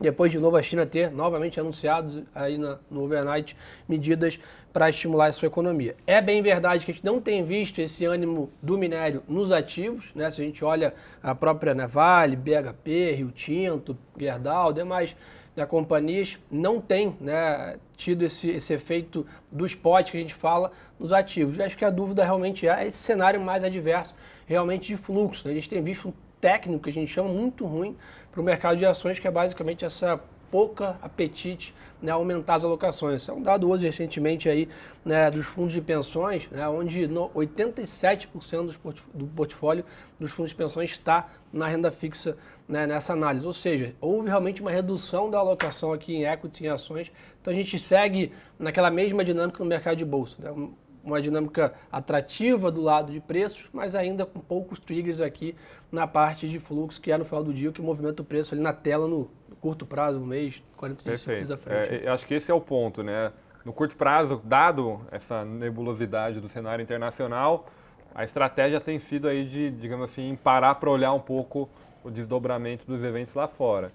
depois 0.00 0.30
de 0.30 0.38
novo 0.38 0.56
a 0.56 0.62
China 0.62 0.84
ter 0.84 1.10
novamente 1.10 1.58
anunciados 1.58 2.22
aí 2.34 2.58
na, 2.58 2.78
no 2.90 3.04
overnight 3.04 3.56
medidas 3.88 4.38
para 4.72 4.90
estimular 4.90 5.26
a 5.26 5.32
sua 5.32 5.46
economia. 5.46 5.96
É 6.06 6.20
bem 6.20 6.42
verdade 6.42 6.84
que 6.84 6.90
a 6.90 6.94
gente 6.94 7.04
não 7.04 7.20
tem 7.20 7.44
visto 7.44 7.78
esse 7.78 8.04
ânimo 8.04 8.50
do 8.60 8.76
minério 8.76 9.22
nos 9.26 9.50
ativos, 9.50 10.04
né? 10.14 10.30
Se 10.30 10.42
a 10.42 10.44
gente 10.44 10.62
olha 10.62 10.92
a 11.22 11.34
própria 11.34 11.74
né, 11.74 11.86
Vale, 11.86 12.36
BHP, 12.36 13.12
Rio 13.12 13.30
Tinto, 13.30 13.96
Gerdau, 14.18 14.74
demais 14.74 15.16
né, 15.56 15.64
companhias, 15.64 16.38
não 16.50 16.80
tem 16.80 17.16
né, 17.18 17.78
tido 17.96 18.22
esse, 18.22 18.50
esse 18.50 18.74
efeito 18.74 19.26
do 19.50 19.64
spot 19.64 20.10
que 20.10 20.18
a 20.18 20.20
gente 20.20 20.34
fala 20.34 20.70
nos 21.00 21.12
ativos. 21.12 21.56
E 21.56 21.62
acho 21.62 21.78
que 21.78 21.84
a 21.84 21.90
dúvida 21.90 22.22
realmente 22.22 22.68
é 22.68 22.86
esse 22.86 22.98
cenário 22.98 23.40
mais 23.40 23.64
adverso, 23.64 24.14
realmente 24.44 24.88
de 24.88 24.96
fluxo. 24.96 25.48
Né? 25.48 25.52
A 25.52 25.54
gente 25.54 25.70
tem 25.70 25.82
visto 25.82 26.08
um 26.08 26.12
técnico 26.46 26.84
que 26.84 26.90
a 26.90 26.92
gente 26.92 27.12
chama 27.12 27.28
muito 27.28 27.66
ruim 27.66 27.96
para 28.30 28.40
o 28.40 28.44
mercado 28.44 28.76
de 28.78 28.86
ações, 28.86 29.18
que 29.18 29.26
é 29.26 29.30
basicamente 29.32 29.84
essa 29.84 30.20
pouca 30.48 30.96
apetite 31.02 31.74
né, 32.00 32.12
aumentar 32.12 32.54
as 32.54 32.64
alocações. 32.64 33.22
Isso 33.22 33.32
é 33.32 33.34
um 33.34 33.42
dado 33.42 33.68
hoje 33.68 33.84
recentemente 33.84 34.48
aí 34.48 34.68
né, 35.04 35.28
dos 35.28 35.44
fundos 35.44 35.72
de 35.72 35.80
pensões, 35.80 36.48
né, 36.52 36.68
onde 36.68 37.08
no, 37.08 37.30
87% 37.30 38.76
do 39.12 39.26
portfólio 39.26 39.84
dos 40.20 40.30
fundos 40.30 40.52
de 40.52 40.56
pensões 40.56 40.92
está 40.92 41.28
na 41.52 41.66
renda 41.66 41.90
fixa 41.90 42.36
né, 42.68 42.86
nessa 42.86 43.12
análise. 43.12 43.44
Ou 43.44 43.52
seja, 43.52 43.96
houve 44.00 44.28
realmente 44.28 44.60
uma 44.60 44.70
redução 44.70 45.28
da 45.28 45.38
alocação 45.38 45.92
aqui 45.92 46.14
em 46.14 46.26
equities, 46.26 46.60
em 46.60 46.68
ações. 46.68 47.10
Então 47.42 47.52
a 47.52 47.56
gente 47.56 47.76
segue 47.76 48.30
naquela 48.56 48.88
mesma 48.88 49.24
dinâmica 49.24 49.58
no 49.58 49.68
mercado 49.68 49.96
de 49.96 50.04
bolsa. 50.04 50.36
Né? 50.40 50.68
Uma 51.06 51.22
dinâmica 51.22 51.72
atrativa 51.90 52.70
do 52.70 52.82
lado 52.82 53.12
de 53.12 53.20
preços, 53.20 53.68
mas 53.72 53.94
ainda 53.94 54.26
com 54.26 54.40
poucos 54.40 54.78
triggers 54.78 55.20
aqui 55.20 55.54
na 55.90 56.06
parte 56.06 56.48
de 56.48 56.58
fluxo, 56.58 57.00
que 57.00 57.12
é 57.12 57.16
no 57.16 57.24
final 57.24 57.44
do 57.44 57.54
dia 57.54 57.70
o 57.70 57.72
que 57.72 57.80
movimenta 57.80 58.22
o 58.22 58.24
preço 58.24 58.54
ali 58.54 58.62
na 58.62 58.72
tela 58.72 59.06
no, 59.06 59.30
curto 59.66 59.84
prazo, 59.84 60.20
um 60.20 60.26
mês, 60.26 60.62
45 60.76 61.34
dias 61.34 61.50
à 61.50 61.56
frente. 61.56 62.06
É, 62.06 62.08
acho 62.08 62.26
que 62.26 62.34
esse 62.34 62.50
é 62.50 62.54
o 62.54 62.60
ponto, 62.60 63.02
né? 63.02 63.32
No 63.64 63.72
curto 63.72 63.96
prazo, 63.96 64.40
dado 64.44 65.00
essa 65.10 65.44
nebulosidade 65.44 66.40
do 66.40 66.48
cenário 66.48 66.82
internacional, 66.82 67.66
a 68.14 68.22
estratégia 68.22 68.80
tem 68.80 68.98
sido 69.00 69.26
aí 69.26 69.44
de, 69.44 69.70
digamos 69.70 70.04
assim, 70.04 70.38
parar 70.42 70.76
para 70.76 70.88
olhar 70.88 71.12
um 71.12 71.20
pouco 71.20 71.68
o 72.04 72.10
desdobramento 72.10 72.86
dos 72.86 73.02
eventos 73.02 73.34
lá 73.34 73.48
fora. 73.48 73.90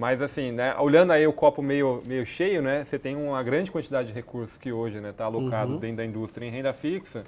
Mas 0.00 0.22
assim, 0.22 0.50
né, 0.50 0.74
olhando 0.78 1.12
aí 1.12 1.26
o 1.26 1.32
copo 1.32 1.60
meio, 1.60 2.02
meio 2.06 2.24
cheio, 2.24 2.62
né, 2.62 2.86
você 2.86 2.98
tem 2.98 3.14
uma 3.14 3.42
grande 3.42 3.70
quantidade 3.70 4.08
de 4.08 4.14
recursos 4.14 4.56
que 4.56 4.72
hoje 4.72 4.96
está 4.96 5.08
né, 5.08 5.12
tá 5.12 5.24
alocado 5.26 5.74
uhum. 5.74 5.78
dentro 5.78 5.98
da 5.98 6.06
indústria 6.06 6.46
em 6.46 6.50
renda 6.50 6.72
fixa, 6.72 7.22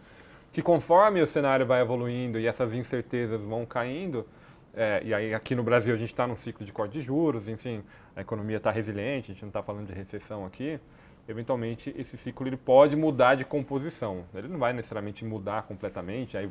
que 0.54 0.62
conforme 0.62 1.20
o 1.20 1.26
cenário 1.26 1.66
vai 1.66 1.82
evoluindo 1.82 2.40
e 2.40 2.46
essas 2.46 2.72
incertezas 2.72 3.42
vão 3.42 3.66
caindo, 3.66 4.26
é, 4.74 5.02
e 5.04 5.12
aí 5.12 5.34
aqui 5.34 5.54
no 5.54 5.62
Brasil 5.62 5.92
a 5.92 5.98
gente 5.98 6.14
está 6.14 6.26
num 6.26 6.34
ciclo 6.34 6.64
de 6.64 6.72
corte 6.72 6.94
de 6.94 7.02
juros, 7.02 7.46
enfim, 7.46 7.84
a 8.16 8.22
economia 8.22 8.56
está 8.56 8.70
resiliente, 8.70 9.30
a 9.30 9.34
gente 9.34 9.42
não 9.42 9.50
está 9.50 9.62
falando 9.62 9.88
de 9.88 9.92
recessão 9.92 10.46
aqui, 10.46 10.80
eventualmente 11.28 11.94
esse 11.94 12.16
ciclo 12.16 12.46
ele 12.46 12.56
pode 12.56 12.96
mudar 12.96 13.34
de 13.34 13.44
composição. 13.44 14.24
Ele 14.34 14.48
não 14.48 14.58
vai 14.58 14.72
necessariamente 14.72 15.26
mudar 15.26 15.64
completamente, 15.64 16.38
aí 16.38 16.48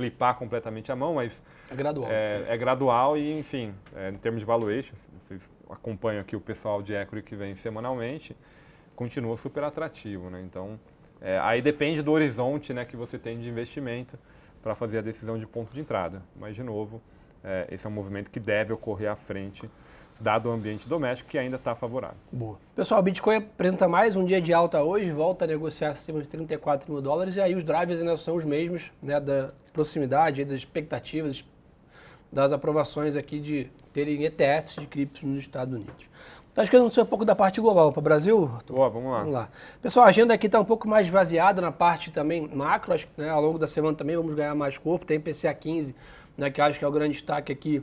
flipar 0.00 0.34
completamente 0.36 0.90
a 0.90 0.96
mão, 0.96 1.14
mas 1.14 1.42
é 1.70 1.74
gradual. 1.74 2.10
É, 2.10 2.46
é 2.48 2.56
gradual 2.56 3.18
e, 3.18 3.38
enfim, 3.38 3.74
é, 3.94 4.08
em 4.08 4.16
termos 4.16 4.40
de 4.40 4.46
valuation, 4.46 4.94
vocês 5.28 5.50
acompanham 5.68 6.22
aqui 6.22 6.34
o 6.34 6.40
pessoal 6.40 6.80
de 6.80 6.94
equity 6.94 7.22
que 7.22 7.36
vem 7.36 7.54
semanalmente, 7.54 8.34
continua 8.96 9.36
super 9.36 9.62
atrativo, 9.62 10.30
né? 10.30 10.40
Então, 10.42 10.80
é, 11.20 11.38
aí 11.40 11.60
depende 11.60 12.00
do 12.00 12.12
horizonte, 12.12 12.72
né, 12.72 12.86
que 12.86 12.96
você 12.96 13.18
tem 13.18 13.38
de 13.38 13.50
investimento 13.50 14.18
para 14.62 14.74
fazer 14.74 14.98
a 14.98 15.02
decisão 15.02 15.38
de 15.38 15.46
ponto 15.46 15.70
de 15.70 15.80
entrada. 15.80 16.22
Mas, 16.34 16.54
de 16.54 16.62
novo, 16.62 17.02
é, 17.44 17.68
esse 17.70 17.86
é 17.86 17.90
um 17.90 17.92
movimento 17.92 18.30
que 18.30 18.40
deve 18.40 18.72
ocorrer 18.72 19.10
à 19.10 19.16
frente 19.16 19.70
dado 20.20 20.50
o 20.50 20.52
ambiente 20.52 20.86
doméstico 20.86 21.30
que 21.30 21.38
ainda 21.38 21.56
está 21.56 21.74
favorável. 21.74 22.16
Boa. 22.30 22.58
Pessoal, 22.76 23.00
o 23.00 23.02
Bitcoin 23.02 23.36
apresenta 23.36 23.88
mais 23.88 24.14
um 24.14 24.24
dia 24.24 24.40
de 24.40 24.52
alta 24.52 24.82
hoje, 24.82 25.10
volta 25.10 25.46
a 25.46 25.48
negociar 25.48 25.90
acima 25.90 26.20
de 26.20 26.28
34 26.28 26.92
mil 26.92 27.00
dólares 27.00 27.36
e 27.36 27.40
aí 27.40 27.54
os 27.54 27.64
drivers 27.64 28.00
ainda 28.00 28.16
são 28.16 28.36
os 28.36 28.44
mesmos, 28.44 28.92
né, 29.02 29.18
da 29.18 29.50
proximidade, 29.72 30.44
das 30.44 30.58
expectativas, 30.58 31.42
das 32.30 32.52
aprovações 32.52 33.16
aqui 33.16 33.40
de 33.40 33.70
terem 33.92 34.22
ETFs 34.24 34.76
de 34.76 34.86
criptos 34.86 35.22
nos 35.22 35.38
Estados 35.38 35.74
Unidos. 35.74 36.08
Então, 36.52 36.62
acho 36.62 36.70
que 36.70 36.78
não 36.78 36.90
sei 36.90 37.02
um 37.02 37.06
pouco 37.06 37.24
da 37.24 37.34
parte 37.34 37.60
global 37.60 37.92
para 37.92 38.00
o 38.00 38.02
Brasil. 38.02 38.50
Boa, 38.66 38.90
vamos 38.90 39.10
lá. 39.10 39.18
Vamos 39.18 39.32
lá. 39.32 39.48
Pessoal, 39.80 40.06
a 40.06 40.08
agenda 40.08 40.34
aqui 40.34 40.46
está 40.46 40.60
um 40.60 40.64
pouco 40.64 40.88
mais 40.88 41.08
vaziada 41.08 41.62
na 41.62 41.72
parte 41.72 42.10
também 42.10 42.46
macro, 42.48 42.92
acho 42.92 43.06
que 43.06 43.20
né, 43.20 43.30
ao 43.30 43.40
longo 43.40 43.58
da 43.58 43.66
semana 43.66 43.96
também 43.96 44.16
vamos 44.16 44.34
ganhar 44.34 44.54
mais 44.54 44.76
corpo, 44.76 45.06
tem 45.06 45.18
PCA 45.18 45.54
15, 45.54 45.94
né, 46.36 46.50
que 46.50 46.60
acho 46.60 46.78
que 46.78 46.84
é 46.84 46.88
o 46.88 46.92
grande 46.92 47.12
destaque 47.12 47.52
aqui 47.52 47.82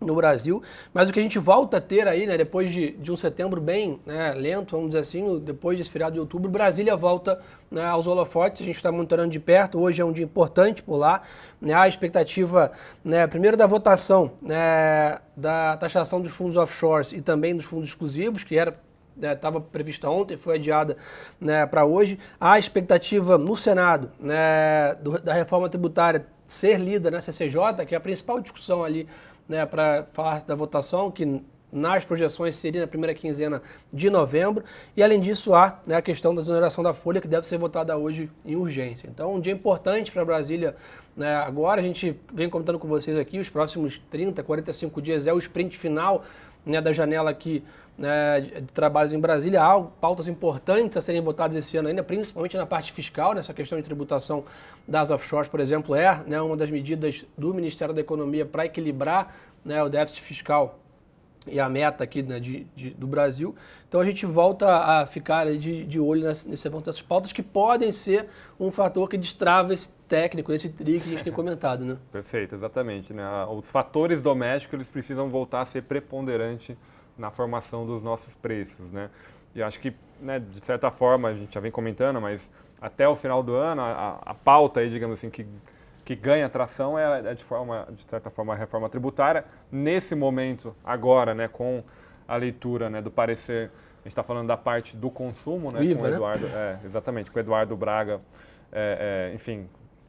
no 0.00 0.14
Brasil, 0.14 0.62
mas 0.92 1.08
o 1.08 1.12
que 1.12 1.18
a 1.18 1.22
gente 1.22 1.38
volta 1.38 1.78
a 1.78 1.80
ter 1.80 2.06
aí, 2.06 2.26
né, 2.26 2.36
depois 2.36 2.72
de, 2.72 2.92
de 2.92 3.10
um 3.10 3.16
setembro 3.16 3.60
bem 3.60 4.00
né, 4.04 4.32
lento, 4.34 4.72
vamos 4.76 4.90
dizer 4.90 5.00
assim, 5.00 5.38
depois 5.38 5.78
desse 5.78 5.90
feriado 5.90 6.14
de 6.14 6.20
outubro, 6.20 6.50
Brasília 6.50 6.96
volta 6.96 7.40
né, 7.70 7.84
aos 7.84 8.06
holofotes, 8.06 8.60
a 8.60 8.64
gente 8.64 8.76
está 8.76 8.92
monitorando 8.92 9.30
de 9.30 9.40
perto, 9.40 9.80
hoje 9.80 10.00
é 10.00 10.04
um 10.04 10.12
dia 10.12 10.24
importante 10.24 10.82
por 10.82 10.96
lá, 10.96 11.22
né, 11.60 11.74
a 11.74 11.88
expectativa, 11.88 12.72
né, 13.04 13.26
primeiro 13.26 13.56
da 13.56 13.66
votação 13.66 14.32
né, 14.42 15.18
da 15.36 15.76
taxação 15.76 16.20
dos 16.20 16.32
fundos 16.32 16.56
offshores 16.56 17.12
e 17.12 17.20
também 17.20 17.56
dos 17.56 17.64
fundos 17.64 17.88
exclusivos, 17.88 18.44
que 18.44 18.58
era 18.58 18.78
estava 19.16 19.60
né, 19.60 19.64
prevista 19.70 20.10
ontem, 20.10 20.36
foi 20.36 20.56
adiada 20.56 20.96
né, 21.40 21.64
para 21.66 21.84
hoje. 21.84 22.18
A 22.40 22.58
expectativa 22.58 23.38
no 23.38 23.56
Senado 23.56 24.10
né, 24.18 24.94
do, 25.00 25.20
da 25.20 25.32
reforma 25.32 25.68
tributária 25.68 26.26
ser 26.46 26.78
lida 26.78 27.10
na 27.10 27.20
CCJ, 27.20 27.86
que 27.86 27.94
é 27.94 27.98
a 27.98 28.00
principal 28.00 28.40
discussão 28.40 28.84
ali 28.84 29.08
né, 29.48 29.64
para 29.66 30.06
falar 30.12 30.42
da 30.44 30.54
votação, 30.54 31.10
que 31.10 31.42
nas 31.72 32.04
projeções 32.04 32.54
seria 32.54 32.82
na 32.82 32.86
primeira 32.86 33.12
quinzena 33.12 33.60
de 33.92 34.08
novembro. 34.08 34.64
E 34.96 35.02
além 35.02 35.20
disso, 35.20 35.54
há 35.54 35.80
né, 35.84 35.96
a 35.96 36.02
questão 36.02 36.34
da 36.34 36.40
exoneração 36.40 36.84
da 36.84 36.94
folha, 36.94 37.20
que 37.20 37.26
deve 37.26 37.46
ser 37.46 37.58
votada 37.58 37.96
hoje 37.96 38.30
em 38.44 38.54
urgência. 38.54 39.08
Então, 39.08 39.34
um 39.34 39.40
dia 39.40 39.52
importante 39.52 40.12
para 40.12 40.24
Brasília 40.24 40.76
né, 41.16 41.36
agora. 41.36 41.80
A 41.80 41.84
gente 41.84 42.16
vem 42.32 42.48
comentando 42.48 42.78
com 42.78 42.88
vocês 42.88 43.16
aqui, 43.16 43.38
os 43.38 43.48
próximos 43.48 44.00
30, 44.10 44.42
45 44.42 45.02
dias 45.02 45.26
é 45.26 45.32
o 45.32 45.38
sprint 45.38 45.76
final 45.76 46.24
né, 46.64 46.80
da 46.80 46.92
janela 46.92 47.30
aqui 47.30 47.62
né, 47.96 48.40
de 48.40 48.72
trabalhos 48.72 49.12
em 49.12 49.20
Brasília. 49.20 49.62
Há 49.62 49.80
pautas 49.80 50.28
importantes 50.28 50.96
a 50.96 51.00
serem 51.00 51.20
votadas 51.20 51.56
esse 51.56 51.76
ano 51.76 51.88
ainda, 51.88 52.02
principalmente 52.02 52.56
na 52.56 52.66
parte 52.66 52.92
fiscal, 52.92 53.34
nessa 53.34 53.54
questão 53.54 53.78
de 53.78 53.84
tributação 53.84 54.44
das 54.86 55.10
offshores, 55.10 55.48
por 55.48 55.60
exemplo, 55.60 55.94
é 55.94 56.22
né, 56.26 56.40
uma 56.40 56.56
das 56.56 56.70
medidas 56.70 57.24
do 57.36 57.54
Ministério 57.54 57.94
da 57.94 58.00
Economia 58.00 58.44
para 58.44 58.66
equilibrar 58.66 59.34
né, 59.64 59.82
o 59.82 59.88
déficit 59.88 60.22
fiscal 60.22 60.78
e 61.46 61.60
a 61.60 61.68
meta 61.68 62.04
aqui 62.04 62.22
né, 62.22 62.40
de, 62.40 62.66
de, 62.74 62.90
do 62.90 63.06
Brasil. 63.06 63.54
Então 63.88 64.00
a 64.00 64.04
gente 64.04 64.24
volta 64.24 64.66
a 64.66 65.06
ficar 65.06 65.46
de, 65.56 65.84
de 65.84 66.00
olho 66.00 66.26
nesse, 66.26 66.48
nesse 66.48 66.66
avanço 66.66 66.86
dessas 66.86 67.02
pautas 67.02 67.32
que 67.32 67.42
podem 67.42 67.92
ser 67.92 68.28
um 68.58 68.70
fator 68.70 69.08
que 69.08 69.18
destrava 69.18 69.74
esse 69.74 69.90
técnico, 70.08 70.52
esse 70.52 70.70
tri 70.70 71.00
que 71.00 71.08
a 71.08 71.12
gente 71.12 71.24
tem 71.24 71.32
comentado. 71.32 71.84
Né? 71.84 71.96
Perfeito, 72.10 72.54
exatamente. 72.54 73.12
Né? 73.12 73.24
Os 73.50 73.70
fatores 73.70 74.22
domésticos 74.22 74.74
eles 74.74 74.88
precisam 74.88 75.28
voltar 75.28 75.62
a 75.62 75.66
ser 75.66 75.82
preponderante 75.82 76.76
na 77.16 77.30
formação 77.30 77.86
dos 77.86 78.02
nossos 78.02 78.34
preços. 78.34 78.90
Né? 78.90 79.10
E 79.54 79.62
acho 79.62 79.80
que, 79.80 79.94
né, 80.20 80.38
de 80.38 80.64
certa 80.64 80.90
forma, 80.90 81.28
a 81.28 81.34
gente 81.34 81.54
já 81.54 81.60
vem 81.60 81.70
comentando, 81.70 82.20
mas 82.20 82.48
até 82.80 83.08
o 83.08 83.16
final 83.16 83.42
do 83.42 83.54
ano, 83.54 83.82
a, 83.82 84.20
a 84.24 84.34
pauta 84.34 84.80
aí, 84.80 84.90
digamos 84.90 85.18
assim, 85.18 85.30
que 85.30 85.46
que 86.04 86.14
ganha 86.14 86.48
tração 86.48 86.98
é, 86.98 87.30
é, 87.30 87.34
de, 87.34 87.42
forma, 87.42 87.88
de 87.90 88.02
certa 88.02 88.28
forma, 88.28 88.52
a 88.52 88.56
reforma 88.56 88.88
tributária. 88.88 89.44
Nesse 89.72 90.14
momento, 90.14 90.76
agora, 90.84 91.34
né, 91.34 91.48
com 91.48 91.82
a 92.28 92.36
leitura 92.36 92.90
né, 92.90 93.00
do 93.00 93.10
parecer, 93.10 93.70
a 93.70 94.02
gente 94.04 94.08
está 94.08 94.22
falando 94.22 94.46
da 94.46 94.56
parte 94.56 94.96
do 94.96 95.10
consumo, 95.10 95.72
né, 95.72 95.82
IVA, 95.82 95.94
com 95.94 96.04
o 96.04 96.08
né? 96.08 96.14
Eduardo, 96.16 96.46
né? 96.46 96.78
é, 96.82 96.86
exatamente, 96.86 97.30
com 97.30 97.38
o 97.38 97.40
Eduardo 97.40 97.74
Braga, 97.74 98.20
é, 98.70 99.30
é, 99.30 99.34
enfim, 99.34 99.66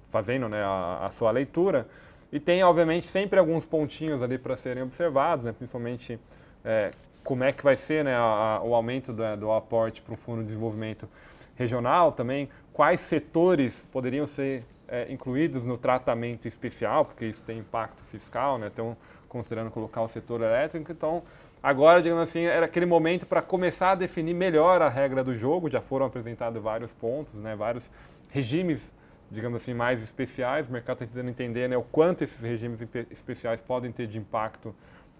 fazendo 0.09 0.49
né, 0.49 0.61
a, 0.61 1.05
a, 1.05 1.09
sua 1.11 1.31
leitura. 1.31 1.87
E 2.29 2.39
tem, 2.41 2.61
obviamente, 2.61 3.07
sempre 3.07 3.39
alguns 3.39 3.65
pontinhos 3.65 4.21
ali 4.21 4.37
para 4.37 4.57
serem 4.57 4.83
observados, 4.83 5.45
né, 5.45 5.53
principalmente 5.53 6.19
é, 6.65 6.91
como 7.23 7.43
é 7.43 7.51
que 7.51 7.63
vai 7.63 7.77
ser 7.77 8.03
né, 8.03 8.15
a, 8.15 8.19
a, 8.57 8.63
o 8.63 8.73
aumento 8.73 9.13
do, 9.13 9.37
do 9.37 9.51
aporte 9.51 10.01
para 10.01 10.13
o 10.13 10.17
Fundo 10.17 10.41
de 10.41 10.47
Desenvolvimento 10.47 11.07
Regional 11.55 12.11
também, 12.11 12.49
quais 12.73 12.99
setores 12.99 13.85
poderiam 13.91 14.27
ser 14.27 14.63
é, 14.87 15.11
incluídos 15.11 15.65
no 15.65 15.77
tratamento 15.77 16.47
especial, 16.47 17.05
porque 17.05 17.25
isso 17.25 17.43
tem 17.43 17.59
impacto 17.59 18.03
fiscal, 18.03 18.57
né? 18.57 18.67
Estão 18.67 18.95
considerando 19.29 19.71
colocar 19.71 20.01
o 20.01 20.07
setor 20.07 20.41
elétrico. 20.41 20.91
Então, 20.91 21.23
agora, 21.61 22.01
digamos 22.01 22.29
assim, 22.29 22.43
era 22.43 22.65
aquele 22.65 22.85
momento 22.85 23.25
para 23.25 23.41
começar 23.41 23.91
a 23.91 23.95
definir 23.95 24.33
melhor 24.33 24.81
a 24.81 24.89
regra 24.89 25.23
do 25.23 25.35
jogo. 25.35 25.69
Já 25.69 25.81
foram 25.81 26.05
apresentados 26.05 26.61
vários 26.61 26.91
pontos, 26.93 27.33
né? 27.35 27.55
Vários 27.55 27.89
regimes, 28.29 28.91
digamos 29.31 29.61
assim, 29.61 29.73
mais 29.73 30.01
especiais. 30.01 30.67
O 30.67 30.71
mercado 30.71 30.97
está 30.97 31.05
tentando 31.05 31.29
entender 31.29 31.67
né, 31.67 31.77
o 31.77 31.83
quanto 31.83 32.23
esses 32.23 32.39
regimes 32.39 32.79
especiais 33.09 33.61
podem 33.61 33.91
ter 33.91 34.07
de 34.07 34.17
impacto 34.17 34.75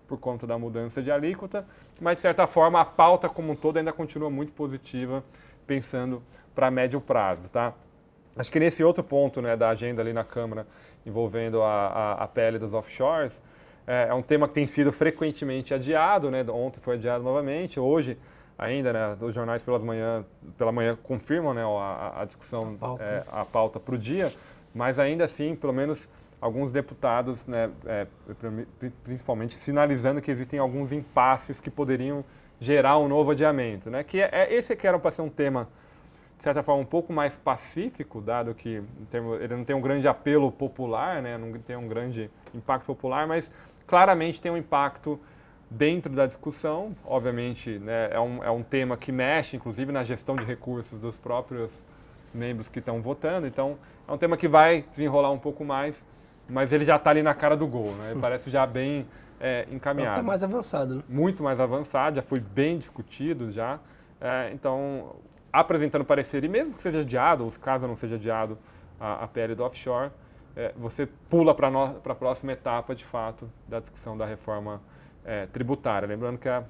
por 0.07 0.19
conta 0.19 0.45
da 0.45 0.57
mudança 0.57 1.01
de 1.01 1.11
alíquota, 1.11 1.65
mas 1.99 2.15
de 2.15 2.21
certa 2.21 2.47
forma 2.47 2.79
a 2.81 2.85
pauta 2.85 3.27
como 3.27 3.51
um 3.51 3.55
todo 3.55 3.77
ainda 3.77 3.91
continua 3.91 4.29
muito 4.29 4.51
positiva, 4.51 5.23
pensando 5.65 6.21
para 6.53 6.71
médio 6.71 7.01
prazo, 7.01 7.49
tá? 7.49 7.73
Acho 8.35 8.51
que 8.51 8.59
nesse 8.59 8.83
outro 8.83 9.03
ponto 9.03 9.41
né, 9.41 9.55
da 9.55 9.69
agenda 9.69 10.01
ali 10.01 10.11
na 10.11 10.23
Câmara, 10.23 10.67
envolvendo 11.05 11.61
a, 11.61 11.87
a, 11.87 12.23
a 12.23 12.27
pele 12.27 12.59
dos 12.59 12.73
offshores, 12.73 13.41
é, 13.87 14.07
é, 14.09 14.13
um 14.13 14.21
tema 14.21 14.47
que 14.47 14.53
tem 14.53 14.67
sido 14.67 14.91
frequentemente 14.91 15.73
adiado, 15.73 16.29
né? 16.29 16.43
ontem 16.49 16.79
foi 16.81 16.95
adiado 16.95 17.23
novamente, 17.23 17.79
hoje 17.79 18.17
ainda, 18.57 18.93
né, 18.93 19.17
os 19.19 19.33
jornais 19.33 19.63
pelas 19.63 19.81
manhã, 19.81 20.25
pela 20.57 20.71
manhã 20.71 20.97
confirmam 21.01 21.53
né, 21.53 21.63
a, 21.63 22.21
a 22.21 22.25
discussão, 22.25 22.77
a 23.27 23.45
pauta 23.45 23.79
para 23.79 23.95
o 23.95 23.97
dia, 23.97 24.31
mas 24.73 24.97
ainda 24.97 25.25
assim, 25.25 25.55
pelo 25.55 25.73
menos 25.73 26.07
alguns 26.39 26.71
deputados, 26.71 27.47
né, 27.47 27.71
é, 27.85 28.07
principalmente, 29.03 29.55
sinalizando 29.55 30.21
que 30.21 30.29
existem 30.29 30.59
alguns 30.59 30.91
impasses 30.91 31.59
que 31.59 31.69
poderiam 31.69 32.23
gerar 32.59 32.97
um 32.97 33.07
novo 33.07 33.31
adiamento, 33.31 33.89
né, 33.89 34.03
que 34.03 34.21
é, 34.21 34.29
é 34.31 34.53
esse 34.53 34.75
que 34.75 34.87
era 34.87 34.99
para 34.99 35.11
ser 35.11 35.21
um 35.21 35.29
tema 35.29 35.67
de 36.37 36.43
certa 36.43 36.61
forma, 36.61 36.81
um 36.81 36.85
pouco 36.85 37.11
mais 37.11 37.37
pacífico, 37.37 38.21
dado 38.21 38.53
que 38.53 38.83
ele 39.41 39.55
não 39.55 39.63
tem 39.63 39.75
um 39.75 39.81
grande 39.81 40.07
apelo 40.07 40.51
popular, 40.51 41.21
né, 41.21 41.37
não 41.37 41.51
tem 41.53 41.75
um 41.75 41.87
grande 41.87 42.29
impacto 42.53 42.85
popular, 42.85 43.25
mas 43.25 43.49
claramente 43.87 44.39
tem 44.41 44.51
um 44.51 44.57
impacto 44.57 45.19
dentro 45.69 46.13
da 46.13 46.27
discussão. 46.27 46.95
Obviamente, 47.03 47.79
né, 47.79 48.09
é, 48.11 48.19
um, 48.19 48.43
é 48.43 48.51
um 48.51 48.61
tema 48.61 48.95
que 48.97 49.11
mexe, 49.11 49.55
inclusive, 49.55 49.91
na 49.91 50.03
gestão 50.03 50.35
de 50.35 50.43
recursos 50.43 50.99
dos 50.99 51.17
próprios 51.17 51.71
membros 52.33 52.69
que 52.69 52.79
estão 52.79 53.01
votando. 53.01 53.47
Então, 53.47 53.77
é 54.07 54.11
um 54.11 54.17
tema 54.17 54.37
que 54.37 54.47
vai 54.47 54.85
desenrolar 54.91 55.31
um 55.31 55.39
pouco 55.39 55.63
mais, 55.63 56.03
mas 56.49 56.71
ele 56.71 56.85
já 56.85 56.95
está 56.95 57.09
ali 57.09 57.23
na 57.23 57.33
cara 57.33 57.55
do 57.55 57.67
gol, 57.67 57.91
né? 57.95 58.15
Parece 58.21 58.49
já 58.49 58.65
bem 58.65 59.07
é, 59.39 59.67
encaminhado. 59.71 60.19
Está 60.19 60.23
mais 60.23 60.43
avançado, 60.43 60.95
né? 60.95 61.03
Muito 61.09 61.43
mais 61.43 61.59
avançado, 61.59 62.15
já 62.15 62.21
foi 62.21 62.39
bem 62.39 62.77
discutido 62.77 63.51
já. 63.51 63.79
É, 64.21 64.51
então, 64.53 65.15
apresentando 65.51 66.05
parecer, 66.05 66.43
e 66.43 66.47
mesmo 66.47 66.73
que 66.73 66.81
seja 66.81 66.99
adiado, 66.99 67.43
ou 67.43 67.51
caso 67.61 67.87
não 67.87 67.95
seja 67.95 68.15
adiado 68.15 68.57
a, 68.99 69.23
a 69.23 69.27
PL 69.27 69.55
do 69.55 69.63
offshore, 69.63 70.11
é, 70.55 70.71
você 70.77 71.05
pula 71.29 71.53
para 71.53 71.67
a 71.67 72.15
próxima 72.15 72.53
etapa, 72.53 72.95
de 72.95 73.03
fato, 73.03 73.49
da 73.67 73.79
discussão 73.79 74.17
da 74.17 74.25
reforma 74.25 74.81
é, 75.23 75.47
tributária. 75.47 76.07
Lembrando 76.07 76.37
que 76.37 76.47
a, 76.47 76.63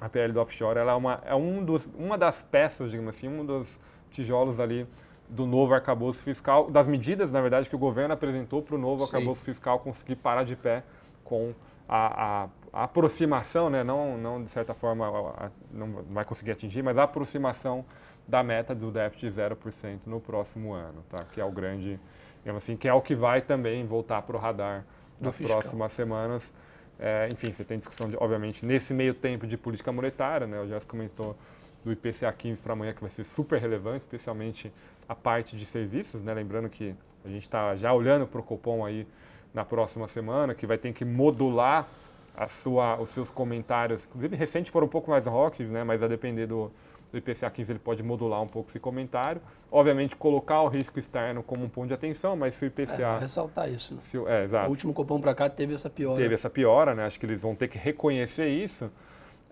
a 0.00 0.08
PL 0.08 0.32
do 0.32 0.40
offshore 0.40 0.78
ela 0.78 0.92
é, 0.92 0.94
uma, 0.94 1.20
é 1.24 1.34
um 1.34 1.64
dos, 1.64 1.88
uma 1.96 2.18
das 2.18 2.42
peças, 2.42 2.90
digamos 2.90 3.14
assim, 3.16 3.28
um 3.28 3.44
dos 3.44 3.78
tijolos 4.10 4.58
ali 4.58 4.86
do 5.30 5.46
novo 5.46 5.72
arcabouço 5.72 6.22
fiscal, 6.22 6.70
das 6.70 6.86
medidas, 6.86 7.30
na 7.30 7.40
verdade, 7.40 7.68
que 7.68 7.76
o 7.76 7.78
governo 7.78 8.12
apresentou 8.12 8.60
para 8.60 8.74
o 8.74 8.78
novo 8.78 9.06
Sim. 9.06 9.16
arcabouço 9.16 9.42
fiscal 9.42 9.78
conseguir 9.78 10.16
parar 10.16 10.42
de 10.42 10.56
pé 10.56 10.82
com 11.24 11.54
a, 11.88 12.42
a, 12.42 12.48
a, 12.72 12.84
aproximação, 12.84 13.70
né, 13.70 13.84
não, 13.84 14.18
não 14.18 14.42
de 14.42 14.50
certa 14.50 14.74
forma 14.74 15.06
a, 15.06 15.50
não 15.72 16.02
vai 16.10 16.24
conseguir 16.24 16.50
atingir, 16.50 16.82
mas 16.82 16.98
a 16.98 17.04
aproximação 17.04 17.84
da 18.26 18.42
meta 18.42 18.74
do 18.74 18.90
déficit 18.90 19.30
de 19.30 19.40
0% 19.40 20.00
no 20.06 20.20
próximo 20.20 20.72
ano, 20.72 21.04
tá? 21.08 21.24
que 21.32 21.40
é 21.40 21.44
o 21.44 21.50
grande, 21.50 21.98
digamos 22.40 22.62
assim, 22.62 22.76
que 22.76 22.88
é 22.88 22.92
o 22.92 23.00
que 23.00 23.14
vai 23.14 23.40
também 23.40 23.84
voltar 23.86 24.22
para 24.22 24.36
o 24.36 24.38
radar 24.38 24.84
nas 25.20 25.36
próximas 25.36 25.92
semanas. 25.92 26.52
É, 26.98 27.28
enfim, 27.30 27.52
você 27.52 27.64
tem 27.64 27.78
discussão, 27.78 28.08
de, 28.08 28.16
obviamente, 28.16 28.64
nesse 28.64 28.92
meio 28.92 29.14
tempo 29.14 29.46
de 29.46 29.56
política 29.56 29.90
monetária, 29.90 30.46
né? 30.46 30.60
o 30.60 30.68
Jéssica 30.68 30.90
comentou 30.90 31.36
do 31.84 31.92
IPCA 31.92 32.32
15 32.32 32.60
para 32.60 32.72
amanhã, 32.72 32.92
que 32.92 33.00
vai 33.00 33.10
ser 33.10 33.24
super 33.24 33.60
relevante, 33.60 34.00
especialmente 34.00 34.72
a 35.08 35.14
parte 35.14 35.56
de 35.56 35.64
serviços, 35.64 36.22
né? 36.22 36.32
lembrando 36.34 36.68
que 36.68 36.94
a 37.24 37.28
gente 37.28 37.42
está 37.42 37.74
já 37.76 37.92
olhando 37.92 38.26
para 38.26 38.40
o 38.40 38.42
Copom 38.42 38.84
aí 38.84 39.06
na 39.52 39.64
próxima 39.64 40.06
semana, 40.08 40.54
que 40.54 40.66
vai 40.66 40.78
ter 40.78 40.92
que 40.92 41.04
modular 41.04 41.88
a 42.36 42.48
sua, 42.48 43.00
os 43.00 43.10
seus 43.10 43.30
comentários, 43.30 44.04
inclusive 44.04 44.36
recentes 44.36 44.72
foram 44.72 44.86
um 44.86 44.90
pouco 44.90 45.10
mais 45.10 45.26
rocks, 45.26 45.68
né? 45.68 45.82
mas 45.82 46.02
a 46.02 46.08
depender 46.08 46.46
do, 46.46 46.70
do 47.10 47.18
IPCA 47.18 47.50
15 47.50 47.72
ele 47.72 47.78
pode 47.78 48.02
modular 48.02 48.40
um 48.40 48.46
pouco 48.46 48.70
esse 48.70 48.78
comentário. 48.78 49.40
Obviamente, 49.70 50.16
colocar 50.16 50.62
o 50.62 50.68
risco 50.68 50.98
externo 50.98 51.42
como 51.42 51.64
um 51.64 51.68
ponto 51.68 51.88
de 51.88 51.94
atenção, 51.94 52.36
mas 52.36 52.56
se 52.56 52.64
o 52.64 52.66
IPCA. 52.66 53.02
É, 53.02 53.18
ressaltar 53.18 53.68
isso. 53.68 53.94
Né? 53.94 54.00
Se, 54.06 54.16
é, 54.26 54.44
exato. 54.44 54.66
O 54.66 54.70
último 54.70 54.94
cupom 54.94 55.20
para 55.20 55.34
cá 55.34 55.48
teve 55.48 55.74
essa 55.74 55.90
piora. 55.90 56.16
Teve 56.16 56.34
essa 56.34 56.50
piora, 56.50 56.94
né? 56.94 57.04
Acho 57.04 57.18
que 57.18 57.26
eles 57.26 57.42
vão 57.42 57.54
ter 57.54 57.68
que 57.68 57.78
reconhecer 57.78 58.48
isso. 58.48 58.90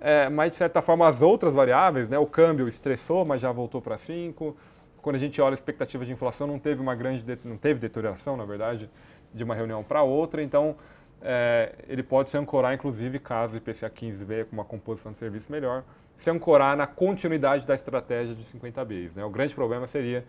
É, 0.00 0.28
mas, 0.28 0.52
de 0.52 0.57
certa 0.57 0.81
forma, 0.81 1.09
as 1.09 1.23
outras 1.23 1.55
variáveis, 1.55 2.09
né? 2.09 2.19
O 2.19 2.26
câmbio 2.26 2.69
estressou, 2.69 3.25
mas 3.25 3.40
já 3.40 3.50
voltou 3.50 3.83
para 3.83 3.99
5. 3.99 4.57
Quando 5.02 5.17
a 5.17 5.19
gente 5.19 5.40
olha 5.40 5.55
a 5.55 5.55
expectativa 5.55 6.05
de 6.05 6.12
inflação, 6.12 6.47
não 6.47 6.59
teve 6.59 6.81
uma 6.81 6.95
grande. 6.95 7.25
não 7.45 7.57
teve 7.57 7.81
deterioração, 7.81 8.37
na 8.37 8.45
verdade, 8.45 8.88
de 9.35 9.45
uma 9.45 9.55
reunião 9.55 9.83
para 9.83 10.02
outra. 10.02 10.43
Então, 10.43 10.76
é, 11.21 11.75
ele 11.88 12.02
pode 12.02 12.31
se 12.31 12.38
ancorar, 12.38 12.75
inclusive, 12.75 13.19
caso 13.19 13.55
o 13.55 13.57
IPCA 13.59 13.90
15 13.90 14.25
venha 14.25 14.45
com 14.45 14.52
uma 14.52 14.64
composição 14.64 15.12
de 15.12 15.19
serviço 15.19 15.50
melhor 15.50 15.83
se 16.19 16.28
ancorar 16.31 16.76
na 16.76 16.87
continuidade 16.87 17.67
da 17.67 17.75
estratégia 17.75 18.35
de 18.35 18.43
50 18.45 18.85
Bs. 18.85 19.14
Né? 19.14 19.25
O 19.25 19.31
grande 19.31 19.55
problema 19.55 19.87
seria 19.87 20.25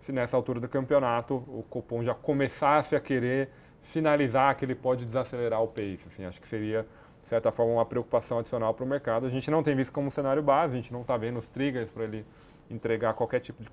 se 0.00 0.10
nessa 0.10 0.36
altura 0.36 0.58
do 0.58 0.68
campeonato 0.68 1.34
o 1.34 1.64
Copom 1.68 2.02
já 2.02 2.14
começasse 2.14 2.96
a 2.96 3.00
querer 3.00 3.50
sinalizar 3.82 4.56
que 4.56 4.64
ele 4.64 4.74
pode 4.74 5.04
desacelerar 5.04 5.62
o 5.62 5.68
pace. 5.68 6.04
Assim, 6.06 6.24
acho 6.24 6.40
que 6.40 6.48
seria, 6.48 6.86
de 7.26 7.30
certa 7.30 7.50
forma, 7.50 7.72
uma 7.72 7.84
preocupação 7.84 8.38
adicional 8.38 8.72
para 8.72 8.84
o 8.84 8.86
mercado. 8.86 9.26
A 9.26 9.28
gente 9.28 9.50
não 9.50 9.60
tem 9.60 9.74
visto 9.74 9.92
como 9.92 10.12
cenário 10.12 10.40
base, 10.40 10.74
a 10.74 10.76
gente 10.76 10.92
não 10.92 11.00
está 11.00 11.16
vendo 11.16 11.40
os 11.40 11.50
triggers 11.50 11.90
para 11.90 12.04
ele 12.04 12.24
entregar 12.70 13.14
qualquer 13.14 13.40
tipo 13.40 13.64
de 13.64 13.68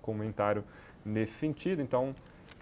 comentário 0.00 0.64
nesse 1.04 1.34
sentido. 1.34 1.82
Então, 1.82 2.14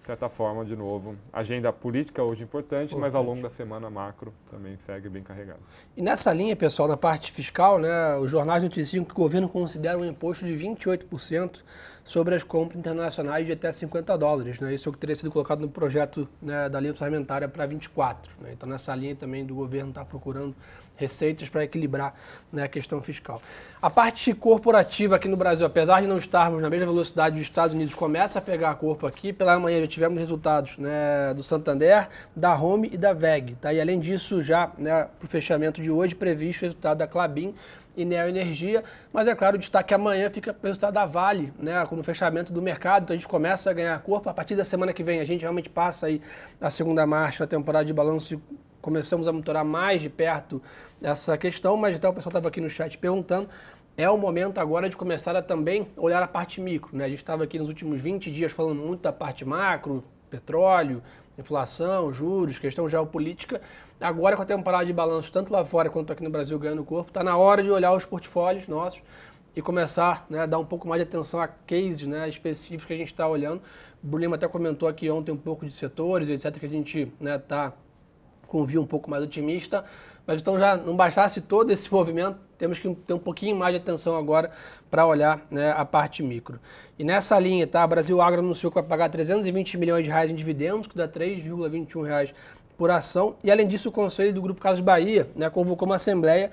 de 0.04 0.08
certa 0.08 0.28
forma, 0.28 0.66
de 0.66 0.76
novo, 0.76 1.16
agenda 1.32 1.72
política 1.72 2.22
hoje 2.22 2.42
importante, 2.42 2.94
mas 2.94 3.14
ao 3.14 3.22
longo 3.22 3.40
da 3.40 3.48
semana 3.48 3.88
macro 3.88 4.34
também 4.50 4.76
segue 4.84 5.08
bem 5.08 5.22
carregado. 5.22 5.60
E 5.96 6.02
nessa 6.02 6.30
linha, 6.30 6.54
pessoal, 6.54 6.86
na 6.86 6.96
parte 6.96 7.32
fiscal, 7.32 7.78
né, 7.78 8.14
os 8.16 8.30
jornais 8.30 8.62
noticiam 8.62 9.02
que 9.02 9.12
o 9.12 9.14
governo 9.14 9.48
considera 9.48 9.96
um 9.96 10.04
imposto 10.04 10.44
de 10.44 10.52
28% 10.52 11.60
sobre 12.04 12.34
as 12.34 12.44
compras 12.44 12.78
internacionais 12.78 13.46
de 13.46 13.52
até 13.52 13.72
50 13.72 14.18
dólares. 14.18 14.60
Né? 14.60 14.74
Isso 14.74 14.86
é 14.86 14.90
o 14.90 14.92
que 14.92 14.98
teria 14.98 15.16
sido 15.16 15.30
colocado 15.30 15.60
no 15.60 15.70
projeto 15.70 16.28
né, 16.42 16.68
da 16.68 16.78
lei 16.78 16.90
orçamentária 16.90 17.48
para 17.48 17.64
24. 17.64 18.30
Né? 18.42 18.50
Então, 18.52 18.68
nessa 18.68 18.94
linha 18.94 19.16
também 19.16 19.42
do 19.42 19.54
governo 19.54 19.88
está 19.88 20.04
procurando 20.04 20.54
receitas 20.96 21.48
para 21.48 21.64
equilibrar 21.64 22.14
né, 22.52 22.64
a 22.64 22.68
questão 22.68 23.00
fiscal. 23.00 23.42
A 23.82 23.90
parte 23.90 24.32
corporativa 24.32 25.16
aqui 25.16 25.28
no 25.28 25.36
Brasil, 25.36 25.66
apesar 25.66 26.00
de 26.00 26.06
não 26.06 26.18
estarmos 26.18 26.62
na 26.62 26.70
mesma 26.70 26.86
velocidade 26.86 27.36
dos 27.36 27.44
Estados 27.44 27.74
Unidos, 27.74 27.94
começa 27.94 28.38
a 28.38 28.42
pegar 28.42 28.74
corpo 28.76 29.06
aqui. 29.06 29.32
Pela 29.32 29.58
manhã 29.58 29.80
já 29.80 29.86
tivemos 29.86 30.18
resultados 30.18 30.78
né, 30.78 31.34
do 31.34 31.42
Santander, 31.42 32.08
da 32.34 32.54
Home 32.56 32.88
e 32.92 32.96
da 32.96 33.12
VEG. 33.12 33.56
Tá? 33.56 33.72
E 33.72 33.80
além 33.80 33.98
disso, 33.98 34.42
já 34.42 34.70
né, 34.78 35.08
para 35.18 35.26
o 35.26 35.28
fechamento 35.28 35.82
de 35.82 35.90
hoje, 35.90 36.14
previsto 36.14 36.62
o 36.62 36.66
resultado 36.66 36.98
da 36.98 37.06
Clabin 37.06 37.54
e 37.96 38.04
Neo 38.04 38.28
Energia, 38.28 38.82
mas 39.12 39.28
é 39.28 39.34
claro, 39.34 39.56
o 39.56 39.58
destaque 39.58 39.94
amanhã 39.94 40.28
fica 40.30 40.50
o 40.50 40.66
resultado 40.66 40.94
da 40.94 41.06
Vale, 41.06 41.52
né, 41.58 41.84
com 41.86 41.96
o 41.96 42.02
fechamento 42.02 42.52
do 42.52 42.60
mercado, 42.60 43.04
então 43.04 43.14
a 43.14 43.16
gente 43.16 43.28
começa 43.28 43.70
a 43.70 43.72
ganhar 43.72 43.96
corpo, 44.00 44.28
a 44.28 44.34
partir 44.34 44.56
da 44.56 44.64
semana 44.64 44.92
que 44.92 45.02
vem 45.02 45.20
a 45.20 45.24
gente 45.24 45.42
realmente 45.42 45.70
passa 45.70 46.06
aí 46.06 46.20
a 46.60 46.70
segunda 46.70 47.06
marcha 47.06 47.44
na 47.44 47.48
temporada 47.48 47.84
de 47.84 47.92
balanço 47.92 48.40
começamos 48.84 49.26
a 49.26 49.32
monitorar 49.32 49.64
mais 49.64 50.02
de 50.02 50.10
perto 50.10 50.60
essa 51.02 51.38
questão, 51.38 51.74
mas 51.74 51.96
até 51.96 52.06
o 52.06 52.12
pessoal 52.12 52.30
estava 52.30 52.48
aqui 52.48 52.60
no 52.60 52.68
chat 52.68 52.98
perguntando, 52.98 53.48
é 53.96 54.10
o 54.10 54.18
momento 54.18 54.58
agora 54.58 54.90
de 54.90 54.96
começar 54.96 55.34
a 55.34 55.40
também 55.40 55.88
olhar 55.96 56.22
a 56.22 56.28
parte 56.28 56.60
micro. 56.60 56.94
Né? 56.94 57.06
A 57.06 57.08
gente 57.08 57.20
estava 57.20 57.44
aqui 57.44 57.58
nos 57.58 57.68
últimos 57.68 57.98
20 57.98 58.30
dias 58.30 58.52
falando 58.52 58.82
muito 58.82 59.00
da 59.00 59.12
parte 59.12 59.42
macro, 59.42 60.04
petróleo, 60.28 61.02
inflação, 61.38 62.12
juros, 62.12 62.58
questão 62.58 62.86
geopolítica. 62.86 63.62
Agora, 63.98 64.36
com 64.36 64.42
a 64.42 64.46
temporada 64.46 64.84
de 64.84 64.92
balanço, 64.92 65.32
tanto 65.32 65.50
lá 65.50 65.64
fora 65.64 65.88
quanto 65.88 66.12
aqui 66.12 66.22
no 66.22 66.28
Brasil 66.28 66.58
ganhando 66.58 66.84
corpo, 66.84 67.08
está 67.08 67.24
na 67.24 67.38
hora 67.38 67.62
de 67.62 67.70
olhar 67.70 67.92
os 67.94 68.04
portfólios 68.04 68.68
nossos 68.68 69.00
e 69.56 69.62
começar 69.62 70.26
né, 70.28 70.40
a 70.40 70.46
dar 70.46 70.58
um 70.58 70.64
pouco 70.66 70.86
mais 70.86 71.00
de 71.00 71.08
atenção 71.08 71.40
a 71.40 71.48
cases 71.48 72.06
né, 72.06 72.28
específicos 72.28 72.84
que 72.84 72.92
a 72.92 72.96
gente 72.98 73.12
está 73.12 73.26
olhando. 73.26 73.62
O 74.02 74.06
Bruno 74.06 74.34
até 74.34 74.46
comentou 74.46 74.86
aqui 74.86 75.08
ontem 75.08 75.32
um 75.32 75.38
pouco 75.38 75.64
de 75.64 75.72
setores, 75.72 76.28
etc., 76.28 76.58
que 76.58 76.66
a 76.66 76.68
gente 76.68 77.00
está 77.00 77.24
né, 77.24 77.38
tá 77.38 77.72
com 78.54 78.62
um 78.62 78.80
um 78.82 78.86
pouco 78.86 79.10
mais 79.10 79.22
otimista. 79.24 79.84
Mas 80.24 80.40
então 80.40 80.58
já 80.58 80.76
não 80.76 80.96
bastasse 80.96 81.40
todo 81.40 81.72
esse 81.72 81.90
movimento, 81.92 82.38
temos 82.56 82.78
que 82.78 82.88
ter 82.94 83.12
um 83.12 83.18
pouquinho 83.18 83.56
mais 83.56 83.74
de 83.74 83.80
atenção 83.80 84.16
agora 84.16 84.50
para 84.88 85.04
olhar 85.04 85.44
né, 85.50 85.72
a 85.72 85.84
parte 85.84 86.22
micro. 86.22 86.60
E 86.96 87.02
nessa 87.02 87.38
linha, 87.38 87.66
tá? 87.66 87.84
Brasil 87.84 88.22
Agro 88.22 88.38
anunciou 88.38 88.70
que 88.70 88.76
vai 88.76 88.84
pagar 88.84 89.08
320 89.08 89.76
milhões 89.76 90.04
de 90.04 90.10
reais 90.10 90.30
em 90.30 90.34
dividendos, 90.34 90.86
que 90.86 90.96
dá 90.96 91.08
3,21 91.08 92.06
reais 92.06 92.34
por 92.78 92.90
ação. 92.90 93.34
E 93.42 93.50
além 93.50 93.66
disso, 93.66 93.88
o 93.88 93.92
Conselho 93.92 94.32
do 94.32 94.40
Grupo 94.40 94.60
Casas 94.60 94.80
Bahia 94.80 95.28
né, 95.34 95.50
convocou 95.50 95.86
uma 95.86 95.96
assembleia 95.96 96.52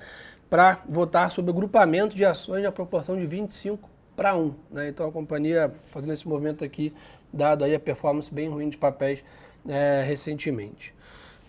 para 0.50 0.80
votar 0.88 1.30
sobre 1.30 1.52
o 1.52 1.54
grupamento 1.54 2.16
de 2.16 2.24
ações 2.24 2.62
na 2.62 2.72
proporção 2.72 3.16
de 3.16 3.26
25 3.26 3.88
para 4.16 4.36
1. 4.36 4.54
Né? 4.70 4.88
Então 4.88 5.06
a 5.06 5.12
companhia 5.12 5.72
fazendo 5.86 6.12
esse 6.12 6.28
movimento 6.28 6.64
aqui, 6.64 6.92
dado 7.32 7.64
aí 7.64 7.74
a 7.74 7.80
performance 7.80 8.32
bem 8.32 8.48
ruim 8.50 8.68
de 8.68 8.76
papéis 8.76 9.24
é, 9.66 10.02
recentemente. 10.06 10.92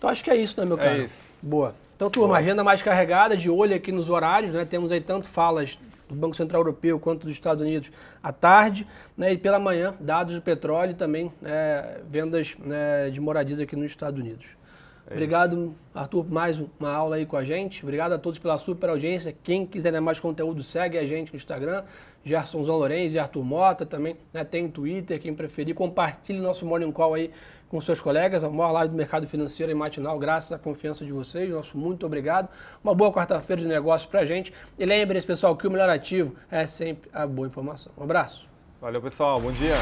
Então 0.04 0.12
acho 0.12 0.22
que 0.22 0.30
é 0.30 0.36
isso, 0.36 0.60
né, 0.60 0.66
meu 0.66 0.76
cara? 0.76 0.98
É 0.98 1.04
isso. 1.04 1.18
Boa. 1.40 1.74
Então, 1.96 2.10
turma, 2.10 2.28
Boa. 2.28 2.38
agenda 2.38 2.62
mais 2.62 2.82
carregada, 2.82 3.34
de 3.34 3.48
olho 3.48 3.74
aqui 3.74 3.90
nos 3.90 4.10
horários, 4.10 4.52
né? 4.52 4.62
Temos 4.66 4.92
aí 4.92 5.00
tanto 5.00 5.26
falas 5.26 5.78
do 6.06 6.14
Banco 6.14 6.36
Central 6.36 6.60
Europeu 6.60 7.00
quanto 7.00 7.22
dos 7.22 7.30
Estados 7.30 7.62
Unidos 7.62 7.90
à 8.22 8.30
tarde, 8.30 8.86
né? 9.16 9.32
E 9.32 9.38
pela 9.38 9.58
manhã, 9.58 9.94
dados 9.98 10.34
do 10.34 10.42
petróleo 10.42 10.90
e 10.90 10.94
também 10.94 11.32
né, 11.40 12.02
vendas 12.06 12.54
né, 12.58 13.08
de 13.08 13.18
moradias 13.18 13.58
aqui 13.58 13.74
nos 13.74 13.86
Estados 13.86 14.20
Unidos. 14.20 14.44
É 15.08 15.14
Obrigado, 15.14 15.56
isso. 15.56 15.74
Arthur, 15.94 16.24
por 16.24 16.32
mais 16.32 16.62
uma 16.78 16.92
aula 16.92 17.16
aí 17.16 17.24
com 17.24 17.38
a 17.38 17.44
gente. 17.44 17.82
Obrigado 17.82 18.12
a 18.12 18.18
todos 18.18 18.38
pela 18.38 18.58
super 18.58 18.90
audiência. 18.90 19.34
Quem 19.42 19.64
quiser 19.64 19.98
mais 20.02 20.20
conteúdo, 20.20 20.62
segue 20.62 20.98
a 20.98 21.06
gente 21.06 21.32
no 21.32 21.38
Instagram. 21.38 21.82
Gerson 22.22 22.60
Lourenço 22.60 23.16
e 23.16 23.18
Arthur 23.18 23.44
Mota 23.44 23.86
também. 23.86 24.16
Né? 24.34 24.44
Tem 24.44 24.68
Twitter, 24.68 25.18
quem 25.18 25.34
preferir. 25.34 25.74
Compartilhe 25.74 26.40
nosso 26.40 26.66
Morning 26.66 26.92
Call 26.92 27.14
aí 27.14 27.30
com 27.74 27.80
seus 27.80 28.00
colegas, 28.00 28.44
a 28.44 28.48
maior 28.48 28.70
live 28.70 28.92
do 28.92 28.96
mercado 28.96 29.26
financeiro 29.26 29.72
e 29.72 29.74
matinal, 29.74 30.16
graças 30.16 30.52
à 30.52 30.58
confiança 30.58 31.04
de 31.04 31.10
vocês. 31.10 31.50
Nosso 31.50 31.76
muito 31.76 32.06
obrigado. 32.06 32.48
Uma 32.84 32.94
boa 32.94 33.12
quarta-feira 33.12 33.60
de 33.60 33.66
negócios 33.66 34.08
pra 34.08 34.24
gente. 34.24 34.52
E 34.78 34.86
lembre-se, 34.86 35.26
pessoal, 35.26 35.56
que 35.56 35.66
o 35.66 35.70
melhor 35.72 35.88
ativo 35.88 36.36
é 36.48 36.68
sempre 36.68 37.10
a 37.12 37.26
boa 37.26 37.48
informação. 37.48 37.92
Um 37.98 38.04
abraço. 38.04 38.48
Valeu, 38.80 39.02
pessoal. 39.02 39.40
Bom 39.40 39.50
dia. 39.50 39.74